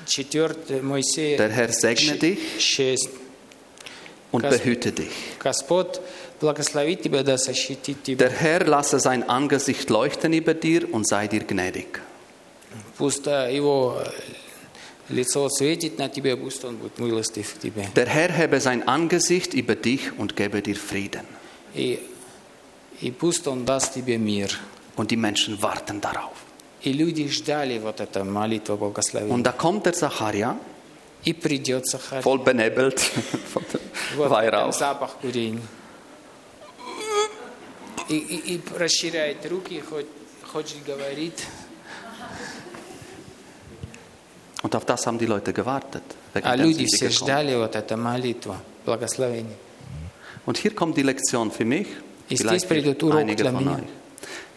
[0.06, 3.08] Четвертый Моисея Der Herr segne dich 6.
[4.31, 5.09] und behüte dich.
[8.05, 11.99] Der Herr lasse sein Angesicht leuchten über dir und sei dir gnädig.
[17.95, 21.25] Der Herr habe sein Angesicht über dich und gebe dir Frieden.
[24.95, 26.33] Und die Menschen warten darauf.
[29.29, 30.57] Und da kommt der Zacharia.
[31.25, 32.21] И придет Сахар.
[32.23, 32.99] voll benebelt
[33.53, 33.81] von dem
[34.15, 34.71] Вот Weihrauch.
[34.73, 35.61] запах курения.
[38.07, 40.07] И, и, и расширяет руки, хоть,
[40.51, 41.45] хочет говорить.
[44.61, 46.03] Und auf das haben die Leute gewartet.
[46.43, 47.11] А люди все gekommen.
[47.11, 48.55] ждали вот эту молитву,
[48.85, 49.55] благословение.
[50.45, 51.87] Und hier kommt die Lektion für mich,
[52.29, 53.75] dies für придет урок для von меня.
[53.75, 53.83] euch.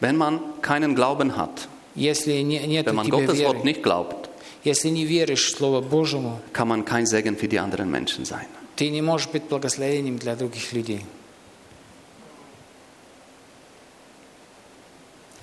[0.01, 4.29] Wenn man keinen Glauben hat, Если не, нет wenn man Gottes Wort веры, nicht glaubt,
[4.64, 8.48] если не веришь в Слово Божьему, kann man kein Segen für die anderen Menschen sein.
[8.76, 11.04] ты не можешь быть благословением для других людей.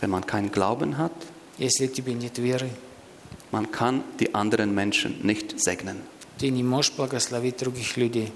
[0.01, 1.13] Wenn man keinen Glauben hat,
[1.59, 2.69] Если в тебе нет веры,
[3.53, 6.03] man kann die anderen Menschen nicht segnen.
[6.39, 8.33] ты не можешь благословить других людей.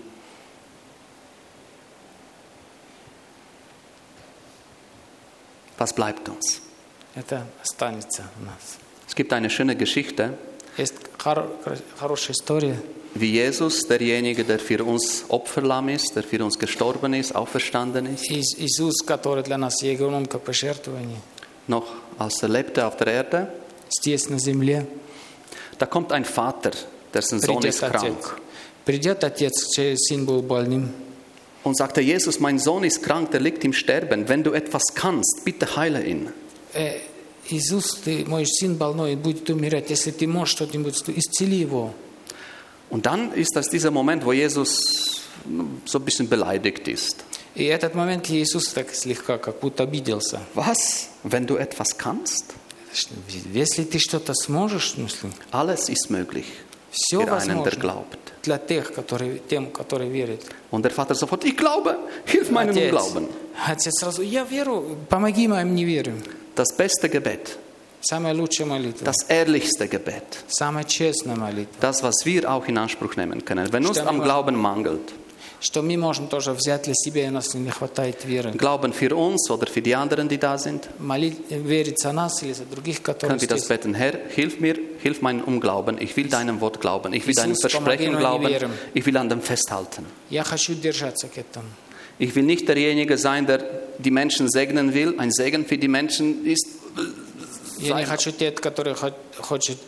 [5.78, 6.60] Was bleibt uns?
[7.14, 8.78] Это останется у нас.
[9.08, 10.36] Es gibt eine schöne Geschichte,
[10.76, 11.48] Есть хор-
[11.98, 12.76] хорошая история,
[13.14, 18.30] wie Jesus, derjenige, der für uns Opferlamm ist, der für uns gestorben ist, auferstanden ist,
[18.30, 21.18] Ис- Иисус, который для нас есть громко пожертвование,
[21.66, 21.86] noch
[22.18, 23.48] als er lebte auf der Erde,
[23.90, 24.86] здесь на земле,
[25.78, 26.72] da kommt ein Vater,
[27.12, 28.00] dessen Sohn придет ist отец.
[28.00, 28.36] krank
[28.84, 30.90] Придет отец, чей сын был больным,
[31.64, 34.28] und sagte, Jesus, mein Sohn ist krank, der liegt im Sterben.
[34.28, 36.30] Wenn du etwas kannst, bitte heile ihn.
[37.49, 39.89] «Э, Иисус, ты, мой сын больной, будет умирать.
[39.89, 41.93] Если ты можешь что-нибудь, исцели его.
[42.89, 45.21] Und dann ist das dieser Moment, wo Jesus
[45.85, 47.23] so ein bisschen beleidigt ist.
[47.55, 50.41] И этот момент Иисус так слегка, как будто обиделся.
[50.55, 51.09] Was?
[51.23, 52.53] Wenn du etwas kannst?
[53.53, 56.45] Если ты что-то сможешь, в смысле, Alles ist möglich
[56.91, 58.17] все für einen, der возможно glaubt.
[58.43, 60.41] для тех, которые, тем, которые верят.
[60.71, 63.27] Und der Vater sofort, ich glaube, hilf meinem Отец, Unglauben.
[63.67, 66.21] отец сразу, я верю, помоги моим неверию.
[66.54, 67.56] Das beste Gebet,
[68.00, 73.16] Самая лучшая молитва, das ehrlichste Gebet, самая честная молитва, das, was wir auch in Anspruch
[73.16, 74.08] nehmen können, wenn uns Stimmt.
[74.08, 75.12] am Glauben mangelt.
[75.60, 78.52] что мы можем тоже взять для себя, если не хватает веры.
[78.52, 82.52] Glauben für uns oder für die anderen, die da sind, Молить, верить за нас или
[82.52, 83.68] за других, которые können wir das здесь.
[83.68, 83.94] beten.
[83.94, 85.98] Herr, hilf mir, hilf meinem Unglauben.
[86.00, 87.12] Ich will deinem Wort glauben.
[87.12, 88.42] Ich will deinem Jesus, Versprechen помоги glauben.
[88.44, 88.70] моим верам.
[88.94, 90.06] Ich will an dem festhalten.
[90.30, 91.66] Я хочу держаться к этому.
[92.18, 93.64] Ich will nicht derjenige sein, der
[93.98, 95.14] die Menschen segnen will.
[95.18, 96.66] Ein Segen für die Menschen ist,
[97.80, 99.78] Я не хочу тот, который хо- хочет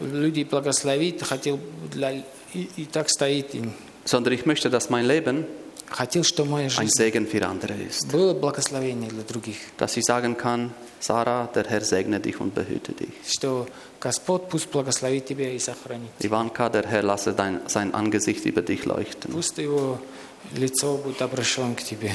[0.00, 1.58] людей благословить, хотел
[1.92, 2.12] для,
[2.54, 3.54] и, и так стоит.
[3.54, 3.62] и
[4.06, 5.44] sondern ich möchte, dass mein Leben
[5.90, 8.10] хотел, чтобы моя ein жизнь Segen für andere ist.
[8.10, 9.56] было благословение для других.
[9.76, 13.10] Dass ich sagen kann, Sarah, der Herr segne dich und behüte dich.
[13.26, 13.66] Что
[14.00, 16.10] Господь пусть благословит тебя и сохранит.
[16.20, 19.32] Ivanka, der Herr lasse dein, sein Angesicht über dich leuchten.
[19.32, 20.00] Пусть его
[20.52, 22.12] лицо будет обращено к тебе.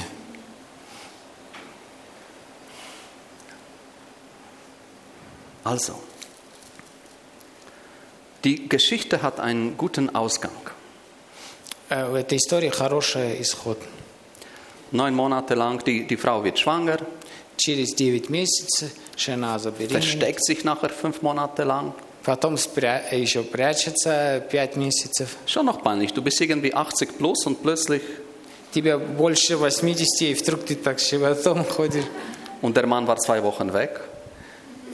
[5.62, 5.94] Also,
[8.44, 10.52] die Geschichte hat einen guten Ausgang.
[11.90, 13.78] Э, В этой истории хороший исход.
[14.92, 16.98] Neun Monate lang, die, die Frau wird schwanger,
[17.56, 21.92] Через 9 месяцев жена забеременела, versteckt sich nachher fünf Monate lang.
[22.25, 23.01] Потом спря...
[23.11, 25.37] еще прячется 5 месяцев.
[25.45, 28.01] Schon noch peinlich, du bist irgendwie 80 plus und plötzlich,
[28.71, 32.03] Тебе больше 80, и вдруг ты так животом ходишь.
[32.61, 34.01] und der Mann war zwei Wochen weg.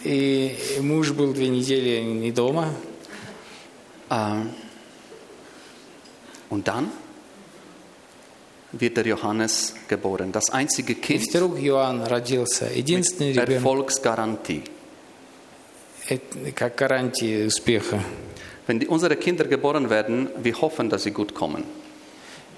[0.03, 2.73] И муж был две недели не дома.
[4.09, 4.51] Ähm,
[6.49, 6.91] und dann
[8.71, 10.31] wird der Johannes geboren.
[10.31, 12.69] Das einzige Kind, Иоанн родился.
[12.73, 14.63] Единственный ребенок, Erfolgsgarantie.
[14.63, 14.80] это
[16.54, 18.00] как гарантия успеха.
[18.66, 21.64] Wenn die, unsere Kinder geboren werden, wir hoffen, dass sie gut kommen.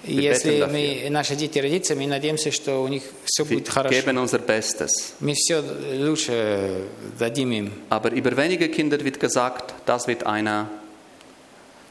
[0.07, 3.49] И Wir Если beten мы, наши дети родятся, мы надеемся, что у них все Wir
[3.57, 3.93] будет хорошо.
[3.93, 5.13] geben unser Bestes.
[5.19, 5.61] Мы все
[5.93, 6.85] лучше
[7.19, 7.71] дадим им.
[7.89, 10.69] Aber über wenige Kinder wird gesagt, das wird einer,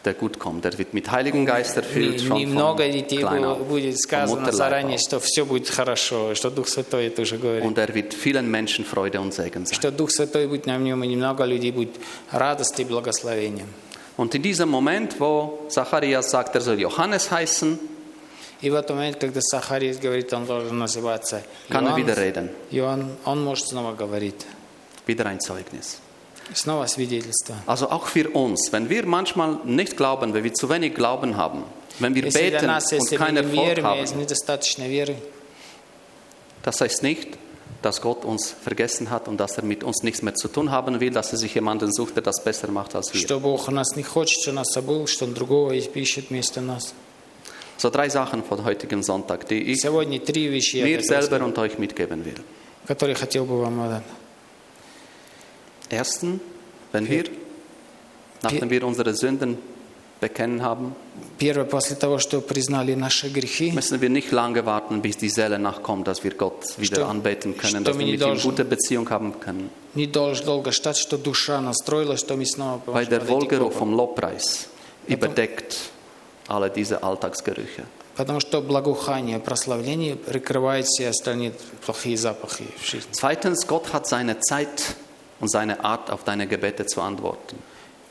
[0.04, 0.64] der gut kommt.
[0.64, 4.02] Der wird mit Heiligen Geist erfüllt, schon Немного von детей klein было- auf, будет vom
[4.02, 5.02] сказано Mutterleib заранее, auf.
[5.02, 7.64] что все будет хорошо, что Дух Святой это уже говорит.
[7.64, 9.74] Und er wird vielen Menschen Freude und Segen sein.
[9.74, 11.96] Что Дух Святой будет на нем, и немного людей будет
[12.30, 13.66] радость и благословение.
[14.16, 17.78] Und in diesem Moment, wo Zacharias sagt, er soll Johannes heißen,
[18.60, 22.48] И в этот момент, когда Сахарис говорит, он должен называться kann er wieder Иоанн, reden.
[22.72, 24.46] Иоанн, он может снова говорить.
[25.06, 25.98] Wieder ein Zeugnis.
[26.54, 27.56] Снова свидетельство.
[27.66, 31.64] Also auch für uns, wenn wir manchmal nicht glauben, wenn wir zu wenig Glauben haben,
[31.98, 34.20] wenn wir Если для beten нас, und если мы keinen не Erfolg верим, если haben,
[34.20, 35.16] недостаточно веры,
[36.62, 37.36] das heißt nicht,
[37.82, 40.98] dass Gott uns vergessen hat und dass er mit uns nichts mehr zu tun haben
[41.00, 43.20] will, dass er sich jemanden sucht, der das besser macht als wir.
[43.20, 46.94] что Бог нас не хочет, что нас забыл, что Он другого ищет вместо нас.
[47.76, 51.30] So drei Sachen von heutigem Sonntag, die ich Сегодня три вещи, я mir хотел сказать,
[51.30, 52.42] selber und euch mitgeben will.
[55.88, 56.40] которые хотел бы вам отдать.
[56.40, 56.40] Erstens,
[56.92, 57.24] wenn wir,
[58.42, 59.58] nachdem wir unsere Sünden
[60.20, 60.94] bekennen haben,
[61.38, 65.58] Первое, после того, что признали наши грехи, müssen wir nicht lange warten, bis die Seele
[65.58, 68.24] nachkommt, dass wir Gott wieder Что- anbeten können, что dass мы wir не mit ihm
[68.24, 69.70] должны- gute Beziehung haben können.
[69.94, 73.28] не должен долго ждать, что душа настроилась, что мы снова Weil можем der подойти к
[73.30, 73.78] Wohlgeruch Богу.
[73.78, 74.66] vom Lobpreis
[75.06, 75.76] überdeckt
[76.48, 77.84] alle diese Alltagsgerüche.
[78.16, 81.52] Потому что благоухание, прославление прикрывает все остальные
[81.86, 83.12] плохие запахи в жизни.
[83.12, 84.96] Zweitens, Gott hat seine Zeit
[85.40, 87.56] und seine Art, auf deine Gebete zu antworten.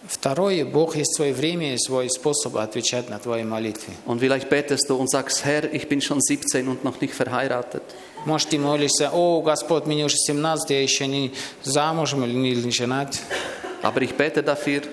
[0.08, 3.91] Второе, Бог есть свое время и свой способ отвечать на твои молитвы.
[4.05, 7.82] Und vielleicht betest du und sagst, Herr, ich bin schon 17 und noch nicht verheiratet.
[8.26, 11.34] Может, ты молишься, о, Господь, мне уже 17, я еще не
[11.64, 13.20] замужем или не женат.
[13.82, 14.84] Aber ich bete dafür.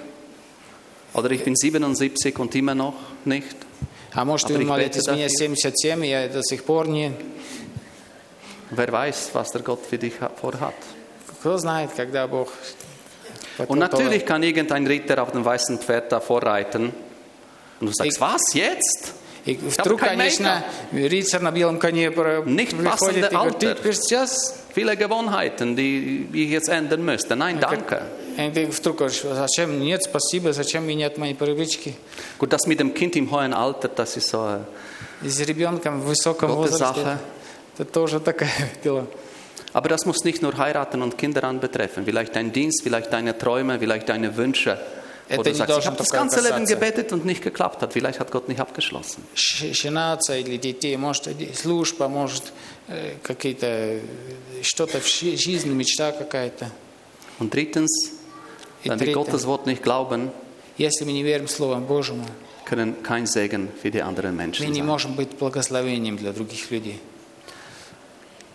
[1.13, 2.95] Oder ich bin 77 und immer noch
[3.25, 3.55] nicht.
[4.15, 5.55] А может, Aber вы ich молитесь, bete мне dafür.
[5.55, 7.13] 77, я до сих пор не...
[8.71, 10.75] Wer weiß, was der Gott für dich ha- vorhat.
[11.40, 12.50] Кто знает, когда Бог...
[13.68, 16.94] Und natürlich kann irgendein Ritter auf dem weißen Pferd davor reiten.
[17.82, 19.14] Und du sagst, Ich- was jetzt?
[19.46, 24.56] И вдруг, kein конечно, рыцарь на белом коне приходит и говорит, ты теперь сейчас...
[24.76, 27.36] Viele Gewohnheiten, die ich jetzt ändern müsste.
[27.36, 28.04] Nein, danke.
[28.38, 29.80] И ты вдруг зачем?
[29.80, 31.96] Нет, спасибо, зачем менять мои привычки?
[32.38, 34.62] Gut, das mit dem Kind im hohen Alter, das ist so.
[35.24, 37.18] äh, с ребенком в высоком возрасте,
[37.78, 38.52] это тоже такое
[38.84, 39.08] дело.
[39.73, 42.05] Aber das muss nicht nur heiraten und Kinder anbetreffen.
[42.05, 44.79] Vielleicht dein Dienst, vielleicht deine Träume, vielleicht deine Wünsche.
[45.29, 46.75] Wo Это du не sagst, ich должен habe das только ganze Leben касаться.
[46.75, 47.93] gebetet und nicht geklappt hat.
[47.95, 49.25] Vielleicht hat Gott nicht abgeschlossen.
[49.35, 52.53] Щ- Женаться или детей, может, иди- служба, может,
[52.89, 54.01] э, какие-то, э,
[54.63, 56.71] что-то в щи- жизни, мечта какая-то.
[57.41, 57.91] Und drittens,
[58.85, 60.31] И wenn wir третье, Gottes Wort nicht glauben,
[60.77, 62.27] если мы не верим Слову Божьему,
[62.67, 64.85] können kein Segen für die anderen мы Menschen не sein.
[64.85, 67.01] можем быть благословением для других людей.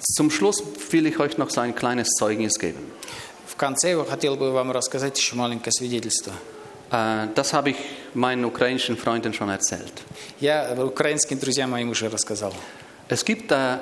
[0.04, 2.92] Zum Schluss will ich euch noch so ein kleines Zeugnis geben.
[3.48, 6.32] В конце я хотел бы вам рассказать еще маленькое свидетельство.
[6.92, 7.78] Äh, Das habe ich
[8.14, 9.92] meinen ukrainischen Freunden schon erzählt.
[10.40, 12.54] Я украинским друзьям моим уже рассказал.
[13.10, 13.78] Es gibt äh,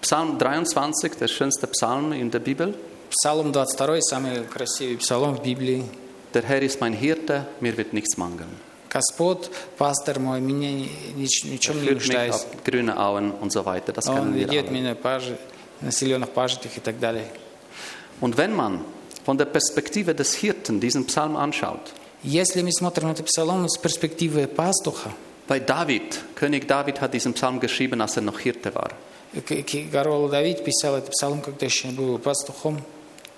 [0.00, 2.74] Psalm 23, der schönste Psalm in der Bibel.
[3.10, 5.84] Псалом 22, самый красивый псалом в Библии.
[6.32, 8.48] Der Herr ist mein Hirte, mir wird nichts mangeln.
[8.88, 12.34] Господь, пастор мой, меня ни, ни- ни в Er чем не führt mich нуждаюсь.
[12.34, 13.92] auf grüne Auen und so weiter.
[13.92, 14.72] Das Он kennen wir ведет alle.
[15.80, 17.26] меня по же- на зеленых пажитях и так далее.
[18.20, 18.80] Und wenn man
[19.26, 21.80] von der Perspektive des Hirten diesen Psalm anschaut,
[22.22, 25.10] Если мы смотрим этот псалом с перспективы пастуха,
[25.48, 28.90] bei David, König David hat diesen Psalm geschrieben, als er noch Hirte war.
[29.46, 32.78] К- К- Король Давид писал этот псалом, когда еще был пастухом.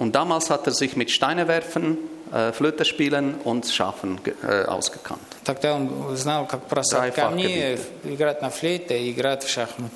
[0.01, 1.97] Und damals hat er sich mit Steine werfen,
[2.33, 5.21] äh, Flöte spielen und Schafen ge- äh, ausgekannt.
[5.45, 9.93] Тогда он знал, как бросать Dreifach камни, играть на флейте и играть в шахматы.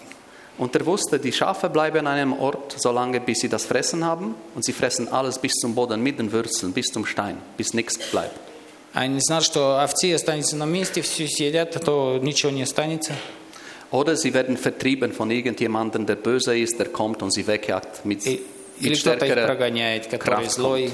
[0.61, 4.05] Und er wusste, die Schafe bleiben an einem Ort so lange, bis sie das Fressen
[4.05, 4.35] haben.
[4.55, 7.99] Und sie fressen alles bis zum Boden, mit den Wurzeln, bis zum Stein, bis nichts
[8.11, 8.39] bleibt.
[8.95, 13.13] Они знали, что овцы останутся на месте, все съедят, а то ничего не останется.
[13.91, 18.25] Oder sie werden vertrieben von irgendjemandem, der böse ist, der kommt und sie wegjagt mit,
[18.27, 18.41] И-
[18.81, 20.91] mit или кто-то их stärkerer прогоняет, который Kraft злой,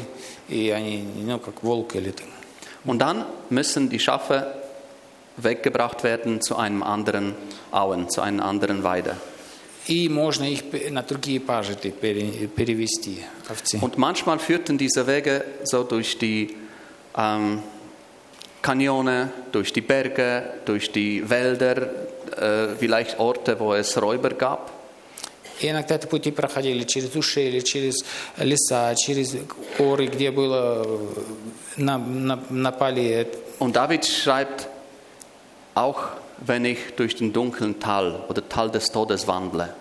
[0.49, 2.26] и они, ну, как волк или там.
[2.84, 4.53] Und dann müssen die Schafe
[5.36, 7.34] weggebracht werden zu einem anderen
[7.70, 9.16] Auen, zu einer anderen Weide.
[9.88, 13.18] И можно их пе- на другие пажиты пере- перевести,
[13.49, 13.78] овцы.
[13.80, 16.57] Und manchmal führten diese Wege so durch die
[17.16, 17.62] ähm,
[18.62, 21.76] Kanione, durch die Berge, durch die Wälder,
[22.36, 24.70] äh, vielleicht Orte, wo es Räuber gab.
[25.61, 28.05] И иногда это пути проходили через ущелья, через
[28.36, 29.36] леса, через
[29.78, 31.09] горы, где было э,
[31.76, 33.26] на- на- напали.
[33.59, 34.68] Und David schreibt,
[35.74, 36.01] auch
[36.45, 39.74] wenn ich durch den dunklen Tal oder Tal des Todes wandle,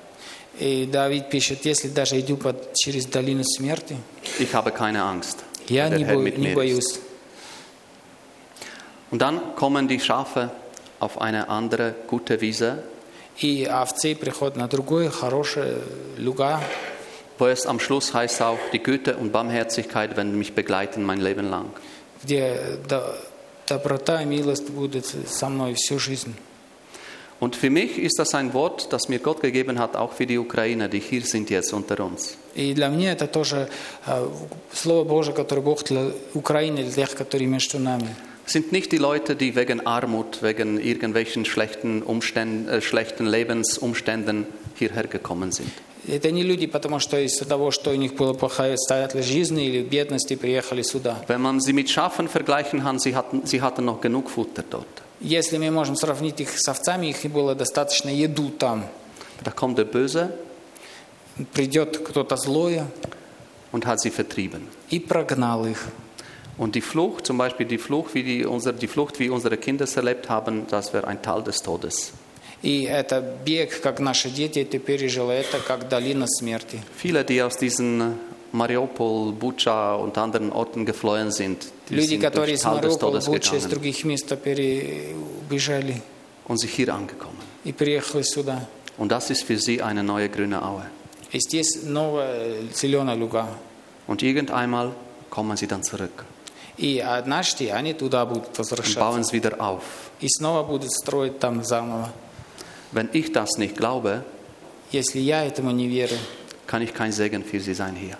[0.59, 3.95] И Давид пишет, если даже иду под, через долину смерти,
[4.39, 5.39] ich habe keine Angst.
[5.69, 6.55] я weil не, der Herr бо- mit не mir ist.
[6.55, 6.99] боюсь.
[9.11, 10.51] Und dann kommen die Schafe
[10.99, 12.83] auf eine andere gute Wiese,
[13.39, 15.77] И овцы приходят на другое хорошее
[16.17, 16.61] луга,
[17.39, 21.49] wo es am Schluss heißt auch, die Güte und Barmherzigkeit werden mich begleiten mein Leben
[21.49, 21.67] lang.
[22.23, 22.55] где
[22.87, 23.15] до-
[23.67, 26.35] доброта и милость будут со мной всю жизнь.
[27.41, 30.37] Und für mich ist das ein Wort, das mir Gott gegeben hat, auch für die
[30.37, 32.37] Ukrainer, die hier sind jetzt unter uns.
[32.53, 33.67] И для меня это тоже
[34.05, 34.27] э,
[34.71, 38.15] Слово Божие, которое Бог для Украины, для тех, которые между нами.
[38.45, 44.45] Es sind nicht die Leute, die wegen Armut, wegen irgendwelchen schlechten, Umständen, äh, schlechten Lebensumständen
[44.77, 45.71] hierher gekommen sind.
[46.07, 49.81] Это не люди, потому что из-за того, что у них была плохая обстоятельства жизни или
[49.83, 51.23] бедности, приехали сюда.
[51.27, 55.01] Wenn man sie mit Schafen vergleichen kann, sie hatten, sie hatten noch genug Futter dort.
[55.20, 58.86] Если мы можем сравнить их с овцами, их было достаточно еду там.
[59.44, 60.30] Da kommt der Böse
[61.52, 62.86] Придет кто-то злое
[63.70, 64.68] und hat sie vertrieben.
[64.90, 65.86] и прогнал их.
[66.56, 69.84] Und die Flucht, zum Beispiel die Flucht, wie die, unsere, die Flucht, wie unsere Kinder
[69.84, 72.12] es erlebt haben, das wäre ein Teil des Todes.
[72.62, 76.80] И это бег, как наши дети это пережили, это как долина смерти.
[76.96, 78.18] Viele, die aus diesen
[78.55, 82.99] Mariupol, Bucha und anderen Orten geflohen sind, die Люди, sind которые durch из Tal des
[82.99, 86.01] Мариуполя, Todes Бучи, из gegangen других мест перебежали
[86.47, 87.37] und sind hier angekommen.
[87.63, 88.67] и приехали сюда.
[88.97, 90.83] Und das ist für sie eine neue grüne Aue.
[91.31, 93.47] И здесь новая зеленая луга.
[94.07, 94.91] Und irgendeinmal
[95.29, 96.25] kommen sie dann zurück
[96.77, 98.99] И однажды они туда будут und возвращаться.
[98.99, 99.83] bauen es wieder auf.
[100.19, 102.11] И снова будут строить там заново.
[102.91, 104.23] Wenn ich das nicht glaube,
[104.91, 106.17] Если я этому не верю,
[106.67, 108.17] kann ich kein Segen für sie sein hier.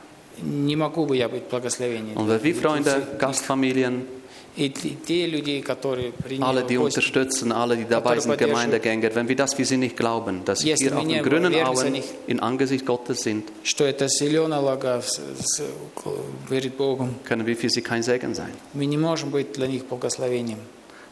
[2.17, 4.03] Und wir Freunde, Gastfamilien,
[6.41, 10.45] alle, die unterstützen, alle, die dabei sind, Gemeindegänger, wenn wir das, für sie nicht glauben,
[10.47, 13.51] dass wir hier auf den grünen Augen in Angesicht Gottes sind,
[17.25, 18.53] können wir für sie kein Segen sein.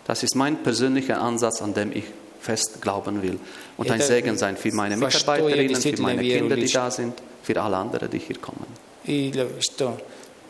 [0.07, 2.05] Das ist mein persönlicher Ansatz, an dem ich
[2.41, 3.39] fest glauben will
[3.77, 7.77] und ein Segen sein für meine Mitarbeiterinnen, für meine Kinder, die da sind, für alle
[7.77, 9.98] anderen, die hier kommen И для, что?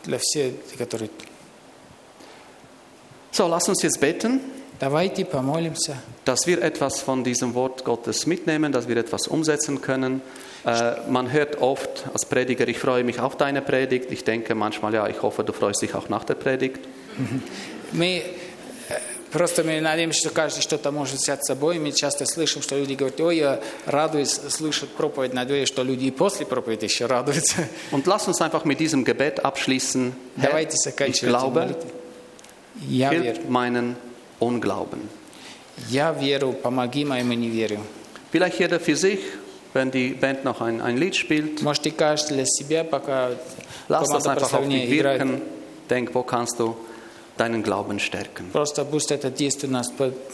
[0.04, 1.10] Для всех, которые...
[3.32, 4.40] So, lass uns jetzt beten,
[4.80, 10.22] Давайте помолимся, dass wir etwas von diesem Wort Gottes mitnehmen, dass wir etwas umsetzen können.
[10.64, 14.10] Äh, man hört oft als Prediger, ich freue mich auf deine Predigt.
[14.10, 16.80] Ich denke manchmal, ja, ich hoffe, du freust dich auch nach der Predigt.
[17.92, 18.22] Мы э,
[19.34, 21.78] Просто мы надеемся, что каждый что-то может взять с собой.
[21.78, 25.32] Мы часто слышим, что люди говорят, ой, я радуюсь, слышат проповедь.
[25.34, 27.68] Надеюсь, что люди и после проповеди еще радуются.
[27.92, 30.12] Und lass uns einfach mit diesem Gebet abschließen.
[30.36, 31.90] Herr, Давайте ich заканчивать glaube, молитву.
[32.88, 33.24] Я верю.
[33.24, 33.96] hilf meinen
[34.40, 35.08] Unglauben.
[35.88, 37.80] Я верю, помоги моему неверию.
[38.32, 39.20] Vielleicht jeder für sich,
[39.72, 41.62] wenn die Band noch ein, ein Lied spielt.
[41.62, 43.30] Может, и каждый для себя, пока
[43.88, 45.20] Lass das команда einfach auf dich прославления играет.
[45.20, 45.42] wirken.
[45.88, 46.76] Denk, wo kannst du
[47.36, 48.50] deinen Glauben stärken?
[48.52, 49.92] Просто пусть это действует на нас.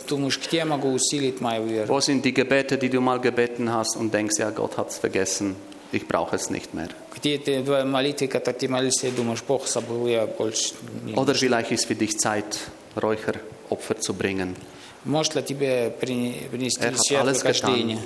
[0.08, 1.92] Думаешь, где я могу усилить мою веру?
[1.94, 4.98] Wo sind die Gebete, die du mal gebeten hast und denkst, ja, Gott hat es
[4.98, 5.56] vergessen,
[5.92, 6.88] ich brauche es nicht mehr?
[7.14, 10.74] Где ты твои молитвы, которые ты молишься, и думаешь, Бог забыл, я больше
[11.04, 11.14] не...
[11.14, 12.58] Oder vielleicht ist für dich Zeit,
[12.96, 14.56] Räucheropfer zu bringen.
[15.04, 17.98] Может ли тебе при- принести Er hat alles жертвоприношение?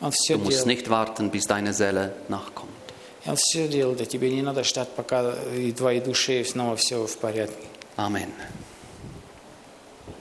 [0.00, 0.66] Он все Du musst делает.
[0.66, 2.72] nicht warten, bis deine Seele nachkommt.
[3.26, 7.16] Он все делает, а тебе не надо ждать, пока и твоей душе снова все в
[7.18, 7.66] порядке.
[7.97, 8.33] Amen.